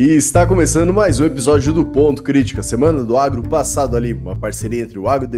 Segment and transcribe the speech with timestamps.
[0.00, 4.34] E está começando mais um episódio do Ponto Crítica, semana do agro passado ali, uma
[4.34, 5.28] parceria entre o Agro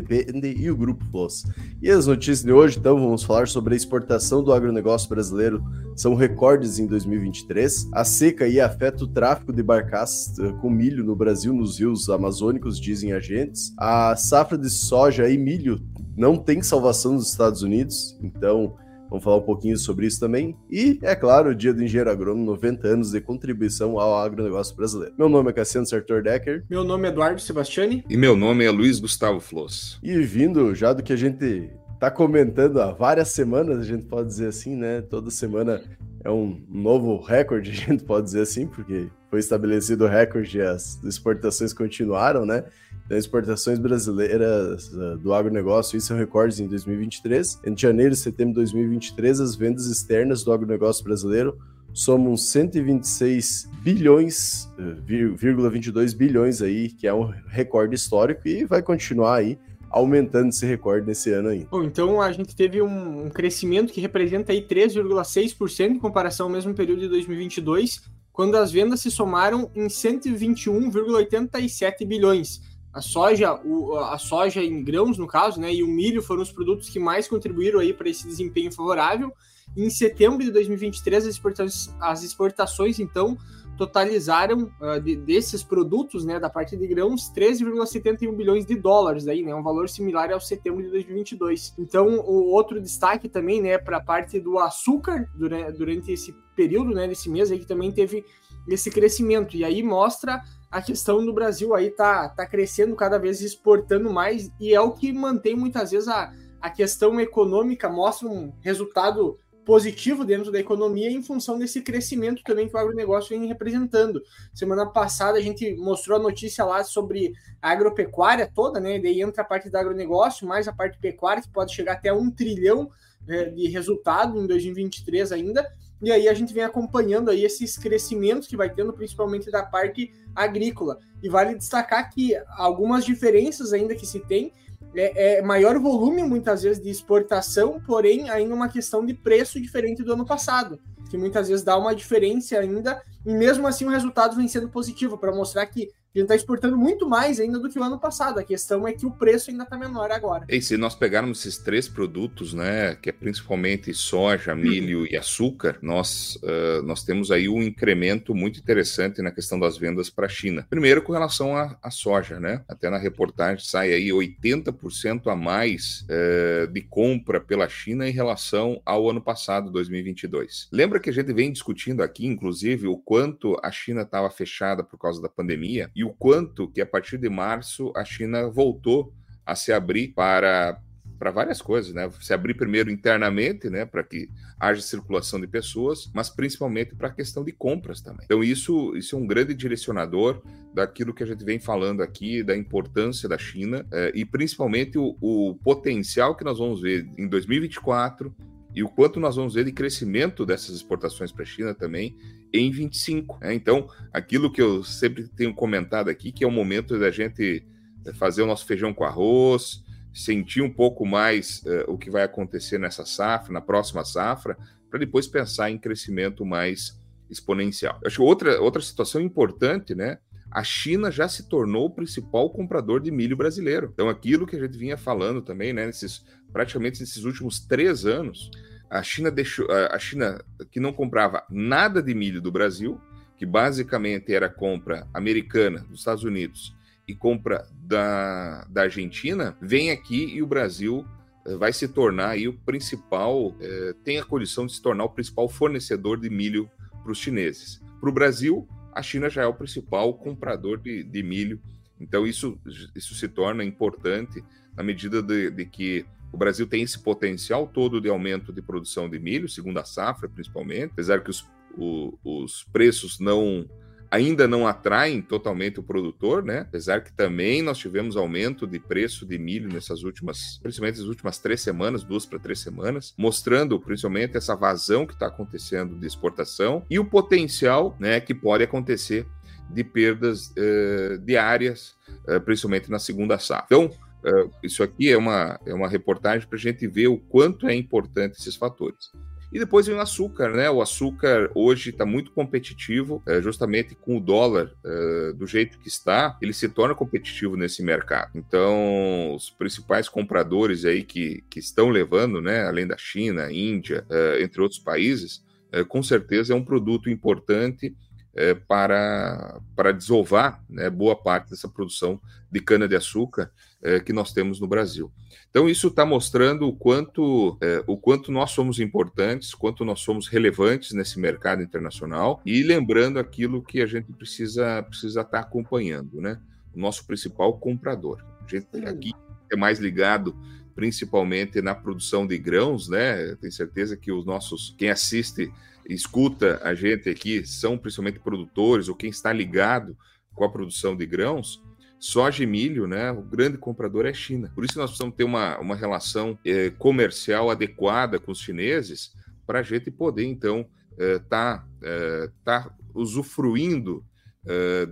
[0.56, 1.44] e o Grupo Plus.
[1.82, 5.64] E as notícias de hoje, então, vamos falar sobre a exportação do agronegócio brasileiro,
[5.96, 7.88] são recordes em 2023.
[7.92, 12.08] A seca aí afeta o tráfico de barcaças eh, com milho no Brasil, nos rios
[12.08, 13.74] amazônicos, dizem agentes.
[13.76, 15.82] A safra de soja e milho
[16.16, 18.76] não tem salvação nos Estados Unidos, então
[19.12, 20.56] Vamos falar um pouquinho sobre isso também.
[20.70, 25.14] E, é claro, o dia do engenheiro agrônomo, 90 anos de contribuição ao agronegócio brasileiro.
[25.18, 26.64] Meu nome é Cassiano Sartor Decker.
[26.70, 28.02] Meu nome é Eduardo Sebastiani.
[28.08, 29.98] E meu nome é Luiz Gustavo Floss.
[30.02, 31.70] E vindo já do que a gente
[32.00, 35.02] tá comentando há várias semanas, a gente pode dizer assim, né?
[35.02, 35.82] Toda semana
[36.24, 40.62] é um novo recorde, a gente pode dizer assim, porque foi estabelecido o recorde e
[40.62, 42.64] as exportações continuaram, né?
[43.12, 47.60] Então, exportações brasileiras uh, do agronegócio, isso é um recorde em 2023.
[47.66, 51.58] Entre janeiro e setembro de 2023, as vendas externas do agronegócio brasileiro
[51.92, 54.96] somam 126 bilhões, uh,
[55.36, 59.58] 22 bilhões aí, que é um recorde histórico e vai continuar aí
[59.90, 61.66] aumentando esse recorde nesse ano aí.
[61.70, 66.52] Bom, então a gente teve um, um crescimento que representa aí 3,6% em comparação ao
[66.52, 68.00] mesmo período de 2022,
[68.32, 72.71] quando as vendas se somaram em 121,87 bilhões.
[72.92, 76.52] A soja, o, a soja em grãos, no caso, né, e o milho foram os
[76.52, 79.32] produtos que mais contribuíram aí para esse desempenho favorável.
[79.74, 83.38] Em setembro de 2023, as exportações, as exportações então,
[83.76, 89.42] totalizaram uh, de, desses produtos, né, da parte de grãos, 13,71 bilhões de dólares, aí,
[89.42, 91.74] né, um valor similar ao setembro de 2022.
[91.78, 96.90] Então, o outro destaque também, né, para a parte do açúcar durante, durante esse período,
[96.94, 98.24] né, desse mês aí que também teve
[98.68, 99.56] esse crescimento.
[99.56, 104.50] E aí mostra a questão do Brasil aí tá, tá crescendo cada vez exportando mais
[104.58, 110.24] e é o que mantém muitas vezes a, a questão econômica, mostra um resultado positivo
[110.24, 114.22] dentro da economia em função desse crescimento também que o agronegócio vem representando.
[114.52, 118.98] Semana passada a gente mostrou a notícia lá sobre a agropecuária toda, né?
[118.98, 122.30] Daí entra a parte do agronegócio, mais a parte pecuária, que pode chegar até um
[122.30, 122.90] trilhão
[123.26, 125.70] né, de resultado em 2023 ainda.
[126.02, 130.12] E aí a gente vem acompanhando aí esses crescimentos que vai tendo, principalmente da parte
[130.34, 130.98] agrícola.
[131.22, 134.52] E vale destacar que algumas diferenças ainda que se tem
[134.94, 140.02] é, é, maior volume muitas vezes de exportação, porém ainda uma questão de preço diferente
[140.02, 144.36] do ano passado, que muitas vezes dá uma diferença ainda, e mesmo assim o resultado
[144.36, 147.78] vem sendo positivo para mostrar que a gente está exportando muito mais ainda do que
[147.78, 148.38] o ano passado.
[148.38, 150.44] A questão é que o preço ainda está menor agora.
[150.48, 155.06] E se nós pegarmos esses três produtos, né, que é principalmente soja, milho uhum.
[155.10, 160.10] e açúcar, nós, uh, nós temos aí um incremento muito interessante na questão das vendas
[160.10, 160.66] para a China.
[160.68, 162.62] Primeiro com relação à soja, né?
[162.68, 168.82] Até na reportagem sai aí 80% a mais uh, de compra pela China em relação
[168.84, 170.68] ao ano passado, 2022.
[170.70, 174.98] Lembra que a gente vem discutindo aqui, inclusive, o quanto a China estava fechada por
[174.98, 175.90] causa da pandemia?
[176.01, 179.12] e o quanto que a partir de março a China voltou
[179.44, 180.80] a se abrir para
[181.22, 182.10] para várias coisas, né?
[182.20, 187.12] Se abrir primeiro internamente, né, para que haja circulação de pessoas, mas principalmente para a
[187.12, 188.24] questão de compras também.
[188.24, 190.42] Então isso, isso é um grande direcionador
[190.74, 195.16] daquilo que a gente vem falando aqui, da importância da China eh, e principalmente o,
[195.20, 198.34] o potencial que nós vamos ver em 2024
[198.74, 202.16] e o quanto nós vamos ver de crescimento dessas exportações para a China também
[202.52, 203.38] em 25.
[203.40, 203.54] Né?
[203.54, 207.66] Então, aquilo que eu sempre tenho comentado aqui, que é o momento da gente
[208.04, 212.22] eh, fazer o nosso feijão com arroz, sentir um pouco mais uh, o que vai
[212.22, 214.56] acontecer nessa safra, na próxima safra,
[214.90, 217.00] para depois pensar em crescimento mais
[217.30, 217.98] exponencial.
[218.02, 220.18] Eu acho outra, outra situação importante, né?
[220.50, 223.90] A China já se tornou o principal comprador de milho brasileiro.
[223.94, 226.22] Então, aquilo que a gente vinha falando também, né, nesses,
[226.52, 228.50] praticamente nesses últimos três anos,
[228.90, 233.00] a China deixou a China que não comprava nada de milho do Brasil,
[233.36, 236.76] que basicamente era compra americana dos Estados Unidos
[237.08, 241.04] e compra da, da Argentina, vem aqui e o Brasil
[241.44, 245.10] eh, vai se tornar aí o principal, eh, tem a condição de se tornar o
[245.10, 246.70] principal fornecedor de milho
[247.02, 247.80] para os chineses.
[248.00, 251.60] Para o Brasil, a China já é o principal comprador de, de milho,
[251.98, 252.58] então isso,
[252.94, 254.42] isso se torna importante
[254.76, 259.08] na medida de, de que o Brasil tem esse potencial todo de aumento de produção
[259.08, 261.46] de milho, segundo a safra principalmente, apesar que os,
[261.76, 263.68] o, os preços não
[264.12, 266.58] ainda não atraem totalmente o produtor, né?
[266.60, 271.38] Apesar que também nós tivemos aumento de preço de milho nessas últimas, principalmente nas últimas
[271.38, 276.84] três semanas, duas para três semanas, mostrando principalmente essa vazão que está acontecendo de exportação
[276.90, 279.26] e o potencial, né, que pode acontecer
[279.70, 281.96] de perdas uh, diárias,
[282.28, 283.64] uh, principalmente na segunda safra.
[283.64, 283.90] Então,
[284.24, 287.74] Uh, isso aqui é uma, é uma reportagem para a gente ver o quanto é
[287.74, 289.10] importante esses fatores.
[289.52, 290.70] E depois vem o açúcar, né?
[290.70, 295.88] O açúcar hoje está muito competitivo, é, justamente com o dólar é, do jeito que
[295.88, 298.30] está, ele se torna competitivo nesse mercado.
[298.34, 304.42] Então, os principais compradores aí que, que estão levando, né, além da China, Índia, é,
[304.42, 305.44] entre outros países,
[305.88, 307.96] com certeza é um produto importante
[308.34, 312.20] é, para, para desovar né, boa parte dessa produção
[312.50, 313.50] de cana-de-açúcar
[313.82, 315.10] é, que nós temos no Brasil.
[315.50, 320.28] Então, isso está mostrando o quanto, é, o quanto nós somos importantes, quanto nós somos
[320.28, 326.20] relevantes nesse mercado internacional e lembrando aquilo que a gente precisa precisa estar tá acompanhando,
[326.20, 326.40] né?
[326.74, 328.24] O nosso principal comprador.
[328.42, 329.12] A gente aqui
[329.50, 330.34] é mais ligado
[330.74, 333.34] principalmente na produção de grãos, né?
[333.36, 335.52] Tenho certeza que os nossos, quem assiste
[335.88, 339.96] escuta a gente aqui são principalmente produtores ou quem está ligado
[340.34, 341.62] com a produção de grãos,
[341.98, 343.10] soja e milho, né?
[343.12, 344.50] O grande comprador é a China.
[344.54, 349.12] Por isso nós precisamos ter uma, uma relação é, comercial adequada com os chineses
[349.46, 354.04] para a gente poder, então, estar é, tá, é, tá usufruindo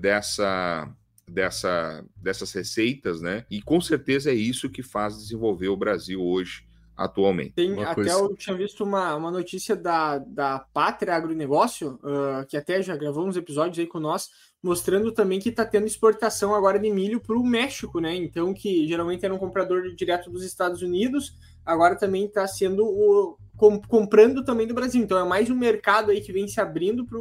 [0.00, 0.88] dessa,
[1.28, 3.44] dessa, dessas receitas, né?
[3.50, 6.69] E com certeza é isso que faz desenvolver o Brasil hoje
[7.00, 7.52] atualmente.
[7.52, 8.10] Tem, uma até coisa...
[8.10, 13.26] eu tinha visto uma, uma notícia da, da Pátria Agronegócio, uh, que até já gravou
[13.26, 14.28] uns episódios aí com nós,
[14.62, 18.14] mostrando também que está tendo exportação agora de milho para o México, né?
[18.14, 23.38] Então, que geralmente era um comprador direto dos Estados Unidos, agora também está sendo o,
[23.56, 25.02] com, comprando também do Brasil.
[25.02, 27.18] Então, é mais um mercado aí que vem se abrindo para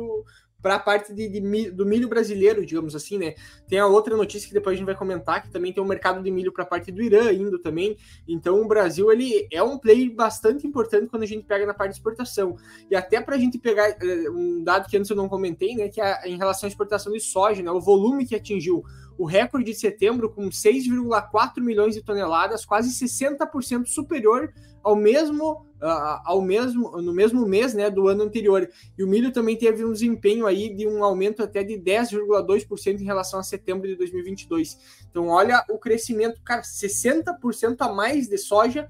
[0.61, 3.35] para a parte de, de, do milho brasileiro, digamos assim, né?
[3.67, 6.21] Tem a outra notícia que depois a gente vai comentar, que também tem um mercado
[6.21, 7.97] de milho para a parte do Irã indo também.
[8.27, 11.91] Então o Brasil ele é um player bastante importante quando a gente pega na parte
[11.91, 12.57] de exportação.
[12.89, 15.88] E até para a gente pegar eh, um dado que antes eu não comentei, né?
[15.88, 17.71] Que é em relação à exportação de soja, né?
[17.71, 18.83] O volume que atingiu
[19.19, 26.21] o recorde de setembro com 6,4 milhões de toneladas, quase 60% superior ao mesmo uh,
[26.24, 28.69] ao mesmo no mesmo mês, né, do ano anterior.
[28.98, 33.04] E o milho também teve um desempenho aí de um aumento até de 10,2% em
[33.04, 34.77] relação a setembro de 2022.
[35.10, 38.89] Então, olha o crescimento, cara, 60% a mais de soja,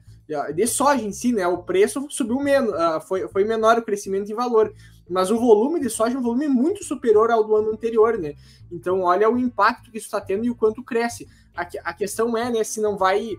[0.53, 1.47] de soja em si, né?
[1.47, 4.71] O preço subiu menos, uh, foi, foi menor o crescimento em valor
[5.09, 8.35] mas o volume de soja é um volume muito superior ao do ano anterior, né?
[8.71, 11.27] Então, olha o impacto que isso está tendo e o quanto cresce.
[11.55, 13.35] A, a questão é, né, se não vai.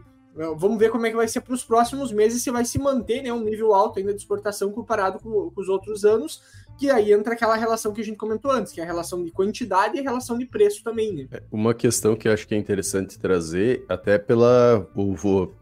[0.56, 3.22] Vamos ver como é que vai ser para os próximos meses, se vai se manter
[3.22, 6.40] né, um nível alto ainda de exportação comparado com, com os outros anos,
[6.80, 9.30] que aí entra aquela relação que a gente comentou antes, que é a relação de
[9.30, 11.26] quantidade e a relação de preço também, né?
[11.30, 14.88] É, uma questão que eu acho que é interessante trazer, até pela.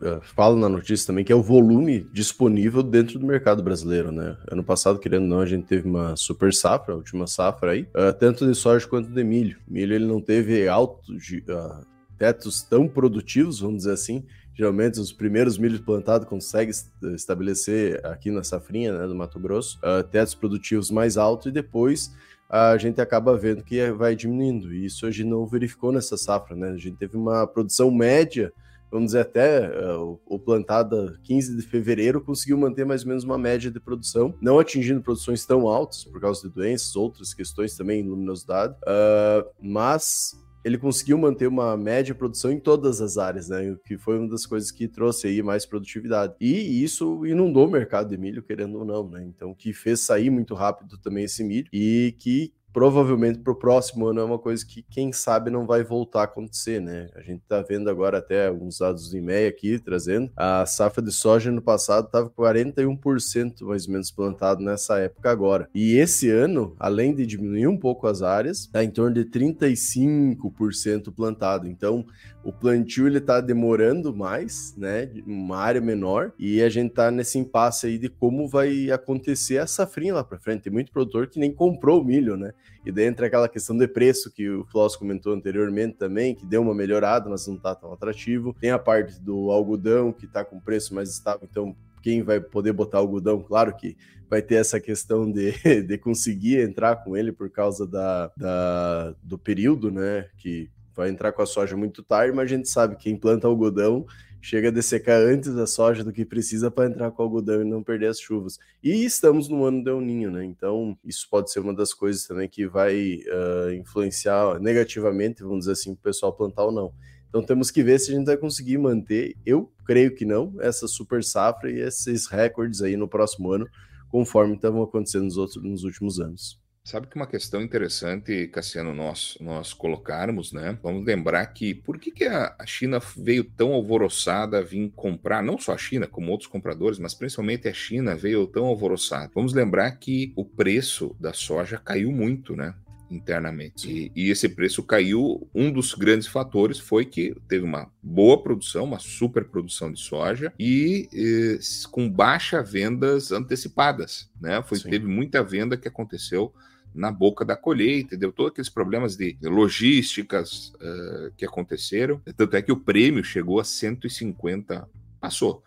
[0.00, 4.36] É, falo na notícia também, que é o volume disponível dentro do mercado brasileiro, né?
[4.48, 7.82] Ano passado, querendo ou não, a gente teve uma super safra, a última safra aí,
[7.82, 9.58] uh, tanto de soja quanto de milho.
[9.66, 11.84] Milho ele não teve altos uh,
[12.16, 14.24] tetos tão produtivos, vamos dizer assim,
[14.58, 16.74] geralmente os primeiros milhos plantados conseguem
[17.14, 22.12] estabelecer aqui na safrinha né, do Mato Grosso uh, tetos produtivos mais altos e depois
[22.50, 24.74] a gente acaba vendo que vai diminuindo.
[24.74, 26.70] E isso a gente não verificou nessa safra, né?
[26.70, 28.50] A gente teve uma produção média,
[28.90, 33.38] vamos dizer até uh, o plantado 15 de fevereiro conseguiu manter mais ou menos uma
[33.38, 38.02] média de produção, não atingindo produções tão altas por causa de doenças, outras questões também,
[38.02, 40.34] luminosidade, uh, mas
[40.64, 43.70] ele conseguiu manter uma média produção em todas as áreas, né?
[43.70, 46.34] O que foi uma das coisas que trouxe aí mais produtividade.
[46.40, 49.24] E isso inundou o mercado de milho, querendo ou não, né?
[49.24, 54.06] Então, que fez sair muito rápido também esse milho e que provavelmente para o próximo
[54.06, 57.08] ano é uma coisa que, quem sabe, não vai voltar a acontecer, né?
[57.14, 60.30] A gente está vendo agora até alguns dados do IMEA aqui, trazendo.
[60.36, 65.68] A safra de soja no passado estava 41% mais ou menos plantado nessa época agora.
[65.74, 71.12] E esse ano, além de diminuir um pouco as áreas, está em torno de 35%
[71.14, 71.66] plantado.
[71.66, 72.04] Então,
[72.44, 75.10] o plantio ele está demorando mais, né?
[75.26, 79.66] Uma área menor, e a gente está nesse impasse aí de como vai acontecer a
[79.66, 80.62] safrinha lá para frente.
[80.62, 82.52] Tem muito produtor que nem comprou o milho, né?
[82.84, 86.74] E dentro aquela questão de preço que o Floss comentou anteriormente também, que deu uma
[86.74, 88.54] melhorada, mas não está tão atrativo.
[88.58, 92.72] Tem a parte do algodão que está com preço mais estável, então quem vai poder
[92.72, 93.96] botar algodão, claro que
[94.30, 99.38] vai ter essa questão de, de conseguir entrar com ele por causa da, da, do
[99.38, 100.28] período, né?
[100.36, 103.46] Que vai entrar com a soja muito tarde, mas a gente sabe que quem planta
[103.46, 104.04] algodão
[104.40, 107.64] chega a dessecar antes a soja do que precisa para entrar com o algodão e
[107.64, 108.58] não perder as chuvas.
[108.82, 110.44] E estamos no ano do Ninho, né?
[110.44, 115.72] Então, isso pode ser uma das coisas também que vai uh, influenciar negativamente, vamos dizer
[115.72, 116.92] assim, o pessoal plantar ou não.
[117.28, 120.88] Então, temos que ver se a gente vai conseguir manter, eu creio que não, essa
[120.88, 123.68] super safra e esses recordes aí no próximo ano,
[124.08, 126.58] conforme estavam acontecendo nos, outros, nos últimos anos.
[126.84, 130.78] Sabe que uma questão interessante, Cassiano, nós, nós colocarmos, né?
[130.82, 135.42] Vamos lembrar que por que, que a, a China veio tão alvoroçada a vir comprar,
[135.42, 139.30] não só a China, como outros compradores, mas principalmente a China veio tão alvoroçada.
[139.34, 142.74] Vamos lembrar que o preço da soja caiu muito, né?
[143.10, 143.90] internamente.
[143.90, 145.48] E, e, esse preço caiu.
[145.54, 150.52] Um dos grandes fatores foi que teve uma boa produção, uma super produção de soja
[150.58, 151.58] e, e
[151.90, 154.62] com baixa vendas antecipadas, né?
[154.62, 156.52] Foi, teve muita venda que aconteceu
[156.98, 162.20] na boca da colheita, deu todos aqueles problemas de logísticas uh, que aconteceram.
[162.36, 164.88] Tanto é que o prêmio chegou a 150,
[165.20, 165.62] passou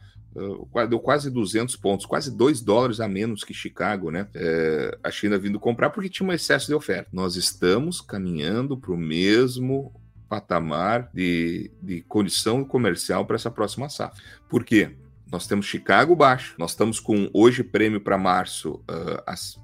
[0.89, 4.27] deu quase 200 pontos, quase 2 dólares a menos que Chicago, né?
[4.33, 7.09] É, a China vindo comprar porque tinha um excesso de oferta.
[7.11, 9.93] Nós estamos caminhando para o mesmo
[10.29, 14.23] patamar de, de condição comercial para essa próxima safra.
[14.47, 14.91] Por quê?
[15.31, 18.83] Nós temos Chicago baixo, nós estamos com hoje prêmio para março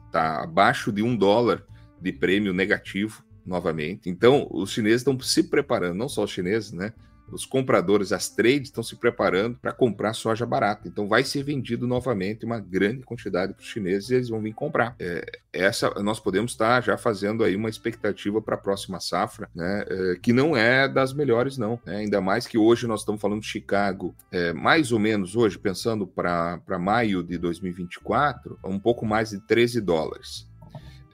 [0.05, 1.63] está uh, abaixo de um dólar
[2.01, 4.09] de prêmio negativo novamente.
[4.09, 6.93] Então, os chineses estão se preparando, não só os chineses, né?
[7.31, 10.87] Os compradores, as trades, estão se preparando para comprar soja barata.
[10.87, 14.53] Então vai ser vendido novamente uma grande quantidade para os chineses e eles vão vir
[14.53, 14.95] comprar.
[14.99, 19.85] É, essa nós podemos estar já fazendo aí uma expectativa para a próxima safra, né?
[19.87, 21.79] É, que não é das melhores, não.
[21.85, 21.97] Né?
[21.97, 26.07] Ainda mais que hoje nós estamos falando de Chicago, é, mais ou menos hoje, pensando
[26.07, 30.47] para maio de 2024, um pouco mais de 13 dólares.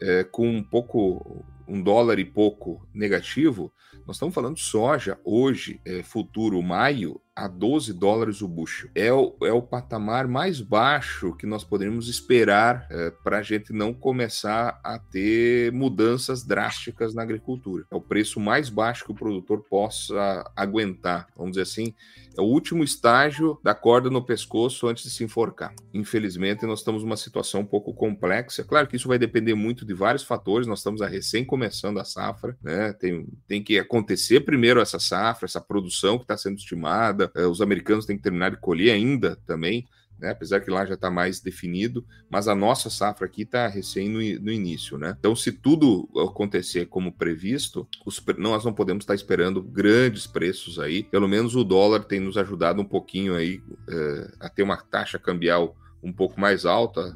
[0.01, 3.71] É, com um pouco um dólar e pouco negativo,
[4.05, 8.89] nós estamos falando soja hoje, é, futuro maio, a 12 dólares o bushel.
[8.93, 13.73] É o, é o patamar mais baixo que nós poderíamos esperar é, para a gente
[13.73, 17.85] não começar a ter mudanças drásticas na agricultura.
[17.89, 21.93] É o preço mais baixo que o produtor possa aguentar, vamos dizer assim.
[22.37, 25.73] É o último estágio da corda no pescoço antes de se enforcar.
[25.93, 28.63] Infelizmente, nós estamos numa situação um pouco complexa.
[28.63, 30.67] Claro que isso vai depender muito de vários fatores.
[30.67, 32.93] Nós estamos a recém começando a safra, né?
[32.93, 37.61] Tem, tem que acontecer primeiro essa safra, essa produção que está sendo estimada eh, os
[37.61, 39.85] americanos têm que terminar de colher ainda também,
[40.19, 40.31] né?
[40.31, 44.19] apesar que lá já está mais definido, mas a nossa safra aqui está recém no,
[44.41, 44.97] no, início.
[44.97, 45.15] Né?
[45.19, 51.03] Então, se tudo acontecer como previsto, os, nós não podemos estar esperando grandes preços aí.
[51.03, 55.19] Pelo menos o dólar tem nos ajudado um pouquinho aí é, a ter uma taxa
[55.19, 57.15] cambial um pouco mais alta,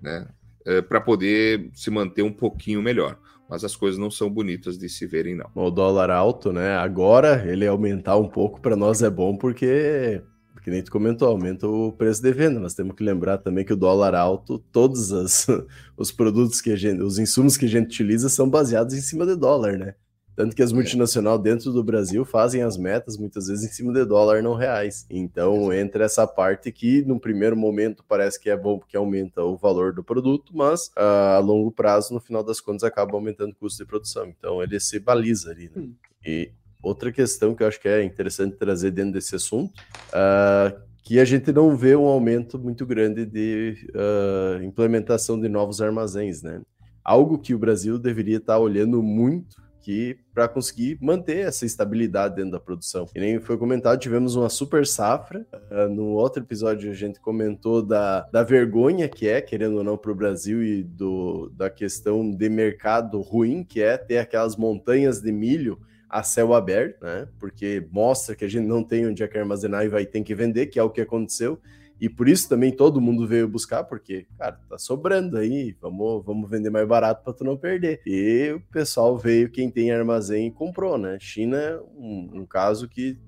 [0.00, 0.28] né?
[0.64, 3.16] É, para poder se manter um pouquinho melhor
[3.48, 5.50] mas as coisas não são bonitas de se verem, não.
[5.54, 6.76] O dólar alto, né?
[6.76, 10.20] Agora ele aumentar um pouco para nós é bom porque,
[10.62, 12.58] que nem tu comentou, aumenta o preço de venda.
[12.58, 15.46] Nós temos que lembrar também que o dólar alto, todos as,
[15.96, 19.24] os produtos que a gente, os insumos que a gente utiliza são baseados em cima
[19.24, 19.94] de dólar, né?
[20.36, 20.74] Tanto que as é.
[20.74, 25.06] multinacionais dentro do Brasil fazem as metas muitas vezes em cima de dólar, não reais.
[25.08, 29.56] Então entra essa parte que, no primeiro momento, parece que é bom porque aumenta o
[29.56, 33.54] valor do produto, mas uh, a longo prazo, no final das contas, acaba aumentando o
[33.54, 34.26] custo de produção.
[34.26, 35.70] Então ele se baliza ali.
[35.74, 35.82] Né?
[35.82, 35.94] Hum.
[36.24, 36.50] E
[36.82, 39.72] outra questão que eu acho que é interessante trazer dentro desse assunto.
[40.10, 45.80] Uh, que a gente não vê um aumento muito grande de uh, implementação de novos
[45.80, 46.60] armazéns, né?
[47.04, 52.50] Algo que o Brasil deveria estar olhando muito que para conseguir manter essa estabilidade dentro
[52.50, 53.06] da produção.
[53.14, 55.46] E nem foi comentado, tivemos uma super safra.
[55.70, 59.96] Uh, no outro episódio a gente comentou da, da vergonha que é, querendo ou não,
[59.96, 65.20] para o Brasil e do, da questão de mercado ruim que é ter aquelas montanhas
[65.20, 65.78] de milho
[66.10, 67.28] a céu aberto, né?
[67.38, 70.34] Porque mostra que a gente não tem onde é que armazenar e vai ter que
[70.34, 71.60] vender, que é o que aconteceu.
[72.00, 76.50] E por isso também todo mundo veio buscar, porque, cara, tá sobrando aí, vamos, vamos
[76.50, 78.00] vender mais barato para tu não perder.
[78.06, 81.16] E o pessoal veio, quem tem armazém, comprou, né?
[81.20, 83.18] China um, um caso que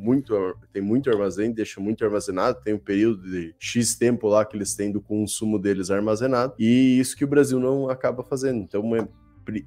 [0.00, 0.34] muito,
[0.72, 4.74] tem muito armazém, deixa muito armazenado, tem um período de X tempo lá que eles
[4.74, 8.62] têm do consumo deles armazenado, e isso que o Brasil não acaba fazendo.
[8.62, 9.08] Então, uma,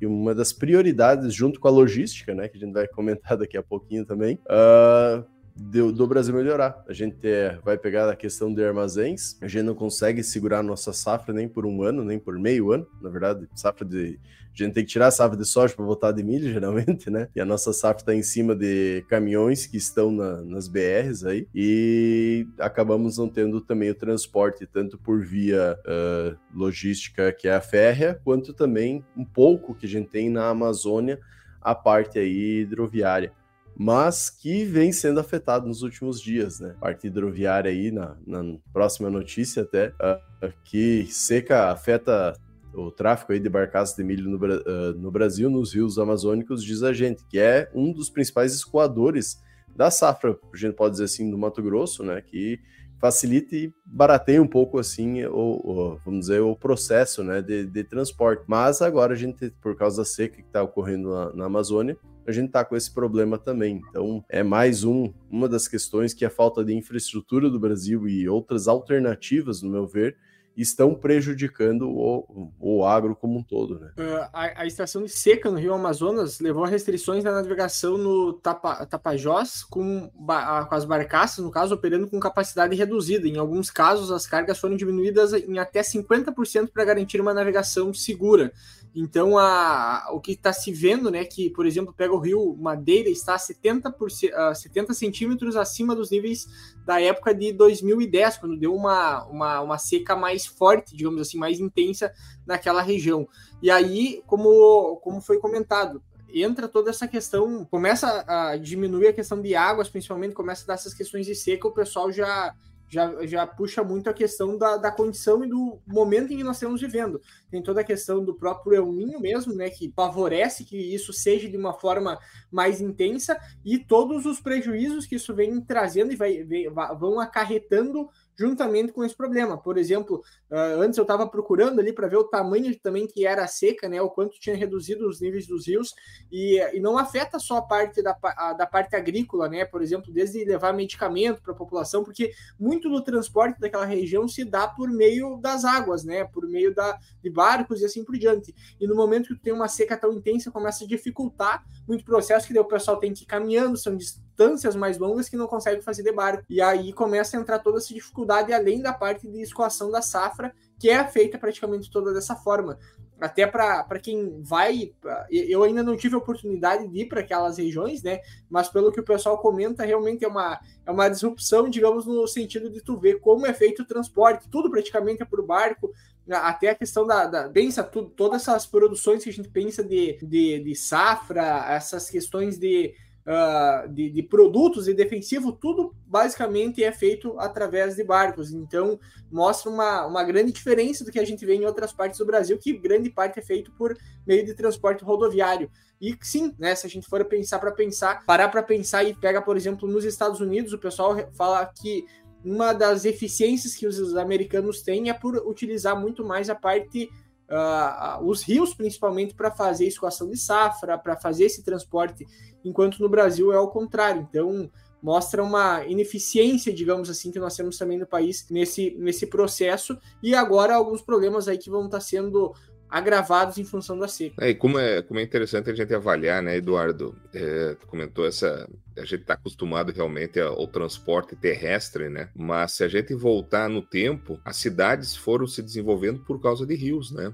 [0.04, 3.64] uma das prioridades, junto com a logística, né, que a gente vai comentar daqui a
[3.64, 5.24] pouquinho também, uh,
[5.56, 6.84] do, do, Brasil melhorar.
[6.88, 10.64] A gente é, vai pegar a questão de armazéns, a gente não consegue segurar a
[10.64, 14.20] nossa safra nem por um ano, nem por meio ano, na verdade, safra de.
[14.52, 17.28] A gente tem que tirar a safra de soja para voltar de milho, geralmente, né?
[17.36, 21.48] E a nossa safra está em cima de caminhões que estão na, nas BRs aí,
[21.54, 27.62] e acabamos não tendo também o transporte, tanto por via uh, logística, que é a
[27.62, 31.20] férrea, quanto também um pouco que a gente tem na Amazônia,
[31.60, 33.32] a parte aí hidroviária
[33.76, 36.76] mas que vem sendo afetado nos últimos dias, né?
[36.80, 42.34] Parte hidroviária aí, na, na próxima notícia até, uh, que seca afeta
[42.74, 46.84] o tráfico aí de barcaças de milho no, uh, no, Brasil, nos rios amazônicos, diz
[46.84, 49.42] a gente, que é um dos principais escoadores
[49.76, 52.22] da safra, a gente pode dizer assim, do Mato Grosso, né?
[52.22, 52.60] Que
[53.04, 57.84] facilita e barateia um pouco assim o, o vamos dizer o processo né, de, de,
[57.84, 58.46] transporte.
[58.48, 62.32] Mas agora a gente, por causa da seca que está ocorrendo na, na Amazônia, a
[62.32, 63.82] gente está com esse problema também.
[63.90, 68.28] Então, é mais um, uma das questões que a falta de infraestrutura do Brasil e
[68.28, 70.18] outras alternativas, no meu ver,
[70.56, 73.80] estão prejudicando o, o agro como um todo.
[73.80, 73.92] Né?
[73.98, 78.34] Uh, a, a, estação de seca no Rio Amazonas levou a restrições na navegação no
[78.34, 83.28] Tapa, Tapajós com, a, com as barcaças, no caso, operando com capacidade reduzida.
[83.28, 88.54] Em alguns casos, as cargas foram diminuídas em até 50% para garantir uma navegação segura.
[88.96, 93.10] Então, a, o que está se vendo, né, que, por exemplo, pega o rio Madeira,
[93.10, 96.48] está 70, por, uh, 70 centímetros acima dos níveis
[96.86, 101.60] da época de 2010, quando deu uma, uma, uma seca mais forte, digamos assim, mais
[101.60, 102.12] intensa
[102.46, 103.28] naquela região.
[103.62, 106.02] E aí, como, como foi comentado,
[106.34, 110.74] entra toda essa questão, começa a diminuir a questão de águas, principalmente, começa a dar
[110.74, 112.54] essas questões de seca, o pessoal já
[112.94, 116.58] já, já puxa muito a questão da, da condição e do momento em que nós
[116.58, 117.20] estamos vivendo.
[117.50, 121.50] Tem toda a questão do próprio El Ninho mesmo, né, que favorece que isso seja
[121.50, 122.20] de uma forma
[122.52, 123.36] mais intensa
[123.66, 129.04] e todos os prejuízos que isso vem trazendo e vai, vem, vão acarretando juntamente com
[129.04, 129.58] esse problema.
[129.58, 133.44] Por exemplo, uh, antes eu estava procurando ali para ver o tamanho também que era
[133.44, 135.94] a seca, né, o quanto tinha reduzido os níveis dos rios,
[136.32, 140.12] e, e não afeta só a parte da, a, da parte agrícola, né, por exemplo,
[140.12, 144.90] desde levar medicamento para a população, porque muito do transporte daquela região se dá por
[144.90, 148.54] meio das águas, né, por meio da, de barcos e assim por diante.
[148.80, 152.54] E no momento que tem uma seca tão intensa, começa a dificultar muito processo, que
[152.54, 153.96] daí o pessoal tem que ir caminhando, são
[154.34, 156.44] distâncias mais longas que não consegue fazer de barco.
[156.50, 160.54] E aí começa a entrar toda essa dificuldade além da parte de escoação da safra,
[160.80, 162.78] que é feita praticamente toda dessa forma.
[163.22, 164.92] Até para quem vai,
[165.30, 168.20] eu ainda não tive a oportunidade de ir para aquelas regiões, né?
[168.50, 172.70] Mas pelo que o pessoal comenta, realmente é uma, é uma disrupção, digamos, no sentido
[172.70, 175.94] de tu ver como é feito o transporte, tudo praticamente é por barco,
[176.30, 180.18] até a questão da, da pensa tudo, todas essas produções que a gente pensa de,
[180.22, 182.94] de, de safra, essas questões de
[183.26, 188.52] uh, de, de, produtos e defensivo, tudo basicamente é feito através de barcos.
[188.52, 189.00] Então,
[189.32, 192.58] mostra uma, uma grande diferença do que a gente vê em outras partes do Brasil,
[192.58, 195.70] que grande parte é feito por meio de transporte rodoviário.
[196.02, 199.42] E sim, né, se a gente for pensar para pensar, parar para pensar e pega,
[199.42, 202.06] por exemplo, nos Estados Unidos, o pessoal fala que
[202.44, 207.10] uma das eficiências que os americanos têm é por utilizar muito mais a parte
[207.50, 212.26] uh, os rios, principalmente, para fazer escoação de safra, para fazer esse transporte,
[212.64, 214.28] enquanto no Brasil é ao contrário.
[214.30, 214.70] Então,
[215.02, 220.34] mostra uma ineficiência, digamos assim, que nós temos também no país nesse, nesse processo, e
[220.34, 222.54] agora alguns problemas aí que vão estar tá sendo
[222.94, 224.46] agravados em função da seca.
[224.46, 227.18] É, e como é, como é interessante a gente avaliar, né, Eduardo?
[227.34, 228.70] É, tu comentou essa.
[228.96, 232.30] A gente está acostumado realmente ao transporte terrestre, né?
[232.36, 236.76] Mas se a gente voltar no tempo, as cidades foram se desenvolvendo por causa de
[236.76, 237.34] rios, né?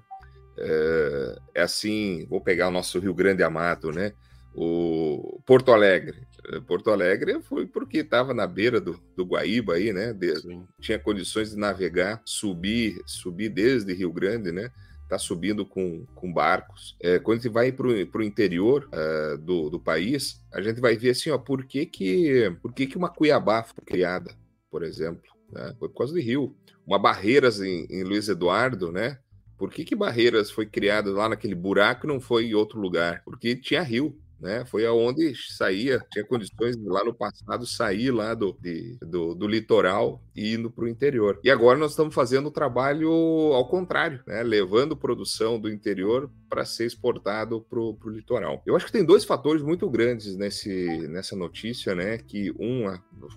[0.57, 4.13] É, é assim, vou pegar o nosso Rio Grande Amado, né?
[4.55, 6.25] O Porto Alegre.
[6.65, 10.13] Porto Alegre foi porque estava na beira do, do Guaíba aí, né?
[10.13, 10.33] De,
[10.79, 14.71] tinha condições de navegar, subir, subir desde Rio Grande, né?
[15.09, 16.95] Está subindo com, com barcos.
[17.01, 20.95] É, quando a gente vai para o interior uh, do, do país, a gente vai
[20.95, 24.31] ver assim, ó, por que que, por que, que uma Cuiabá foi criada,
[24.69, 25.23] por exemplo?
[25.51, 25.73] Né?
[25.79, 26.55] Foi por causa do rio.
[26.85, 29.17] Uma Barreiras em, em Luiz Eduardo, né?
[29.57, 33.23] Por que, que Barreiras foi criada lá naquele buraco e não foi em outro lugar?
[33.25, 34.63] Porque tinha rio né?
[34.65, 39.47] Foi aonde saía, tinha condições de, lá no passado sair lá do, de, do, do,
[39.47, 41.39] litoral e indo para o interior.
[41.43, 44.43] E agora nós estamos fazendo o trabalho ao contrário, né?
[44.43, 48.61] Levando produção do interior para ser exportado para o litoral.
[48.65, 52.17] Eu acho que tem dois fatores muito grandes nesse, nessa notícia, né?
[52.17, 52.85] Que um,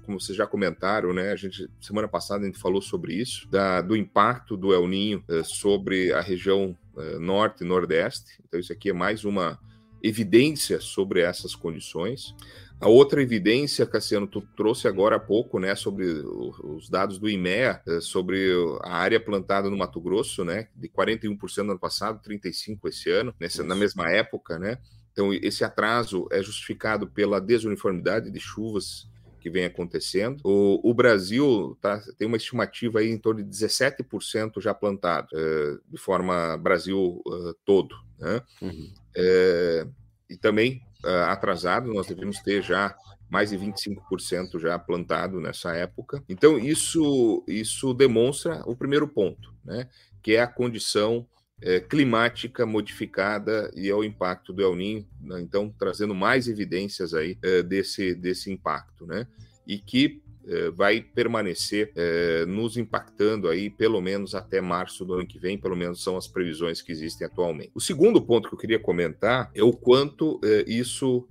[0.05, 1.33] como vocês já comentaram, né?
[1.33, 5.23] A gente semana passada a gente falou sobre isso, da, do impacto do El Ninho
[5.29, 8.41] eh, sobre a região eh, norte e nordeste.
[8.47, 9.59] Então isso aqui é mais uma
[10.03, 12.35] evidência sobre essas condições.
[12.81, 17.81] A outra evidência, Cassiano, tu trouxe agora há pouco, né, sobre os dados do IMEA,
[17.87, 18.51] eh, sobre
[18.83, 23.33] a área plantada no Mato Grosso, né, de 41% no ano passado, 35% esse ano,
[23.39, 24.79] nessa, na mesma época, né.
[25.13, 29.09] Então, esse atraso é justificado pela desuniformidade de chuvas
[29.43, 30.41] que vem acontecendo.
[30.45, 35.81] O, o Brasil tá, tem uma estimativa aí em torno de 17% já plantado, uh,
[35.91, 37.95] de forma Brasil uh, todo.
[38.19, 38.41] Né?
[38.63, 38.95] Uhum.
[39.17, 39.87] É,
[40.31, 42.95] e também uh, atrasado, nós devemos ter já
[43.29, 46.23] mais de 25% já plantado nessa época.
[46.29, 49.89] Então, isso, isso demonstra o primeiro ponto, né?
[50.23, 51.27] que é a condição
[51.63, 55.41] é, climática modificada e é o impacto do El Niño, né?
[55.41, 59.27] então trazendo mais evidências aí é, desse, desse impacto, né?
[59.67, 65.27] E que eh, vai permanecer eh, nos impactando aí pelo menos até março do ano
[65.27, 67.71] que vem, pelo menos são as previsões que existem atualmente.
[67.77, 71.29] O segundo ponto que eu queria comentar é o quanto eh, isso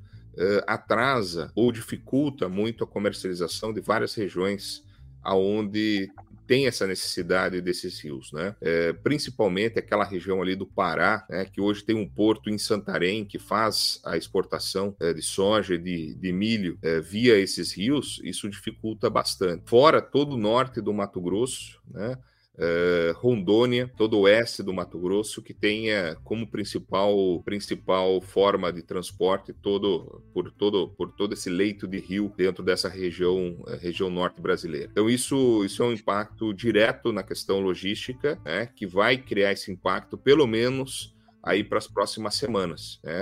[0.65, 4.81] atrasa ou dificulta muito a comercialização de várias regiões
[5.21, 6.09] aonde
[6.51, 8.53] tem essa necessidade desses rios, né?
[8.59, 13.23] É, principalmente aquela região ali do Pará, né, que hoje tem um porto em Santarém
[13.23, 18.49] que faz a exportação é, de soja, de, de milho é, via esses rios, isso
[18.49, 19.63] dificulta bastante.
[19.65, 22.17] Fora todo o norte do Mato Grosso, né?
[22.61, 28.81] Uh, Rondônia, todo o oeste do Mato Grosso, que tenha como principal, principal forma de
[28.81, 34.09] transporte todo por todo por todo esse leito de rio dentro dessa região uh, região
[34.09, 34.89] norte brasileira.
[34.91, 39.71] Então isso isso é um impacto direto na questão logística, né, que vai criar esse
[39.71, 43.13] impacto pelo menos aí para as próximas semanas, né?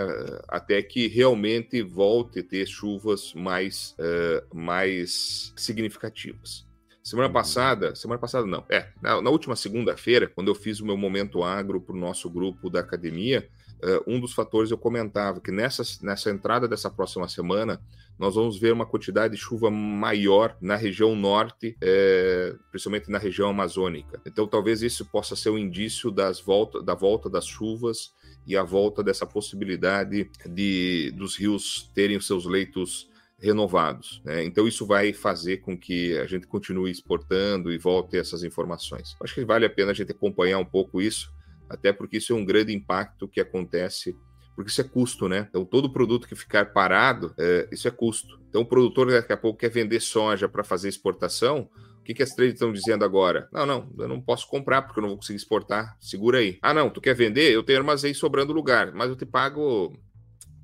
[0.49, 6.68] até que realmente volte a ter chuvas mais, uh, mais significativas.
[7.03, 7.33] Semana uhum.
[7.33, 11.43] passada, semana passada não, é, na, na última segunda-feira, quando eu fiz o meu momento
[11.43, 13.49] agro para o nosso grupo da academia,
[13.83, 17.81] uh, um dos fatores eu comentava que nessa, nessa entrada dessa próxima semana,
[18.19, 23.49] nós vamos ver uma quantidade de chuva maior na região norte, é, principalmente na região
[23.49, 24.21] amazônica.
[24.25, 28.13] Então, talvez isso possa ser um indício das volta, da volta das chuvas
[28.45, 33.08] e a volta dessa possibilidade de dos rios terem os seus leitos
[33.41, 34.21] renovados.
[34.23, 34.43] Né?
[34.43, 39.15] Então, isso vai fazer com que a gente continue exportando e volte essas informações.
[39.21, 41.33] Acho que vale a pena a gente acompanhar um pouco isso,
[41.69, 44.17] até porque isso é um grande impacto que acontece,
[44.55, 45.47] porque isso é custo, né?
[45.49, 48.39] Então, todo produto que ficar parado, é, isso é custo.
[48.49, 51.69] Então, o produtor daqui a pouco quer vender soja para fazer exportação.
[51.99, 53.47] O que, que as trades estão dizendo agora?
[53.53, 55.95] Não, não, eu não posso comprar porque eu não vou conseguir exportar.
[55.99, 56.57] Segura aí.
[56.61, 57.53] Ah, não, tu quer vender?
[57.53, 59.93] Eu tenho armazém sobrando lugar, mas eu te pago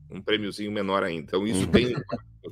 [0.10, 1.24] um prêmiozinho menor ainda.
[1.24, 1.72] Então, isso uhum.
[1.72, 1.94] tem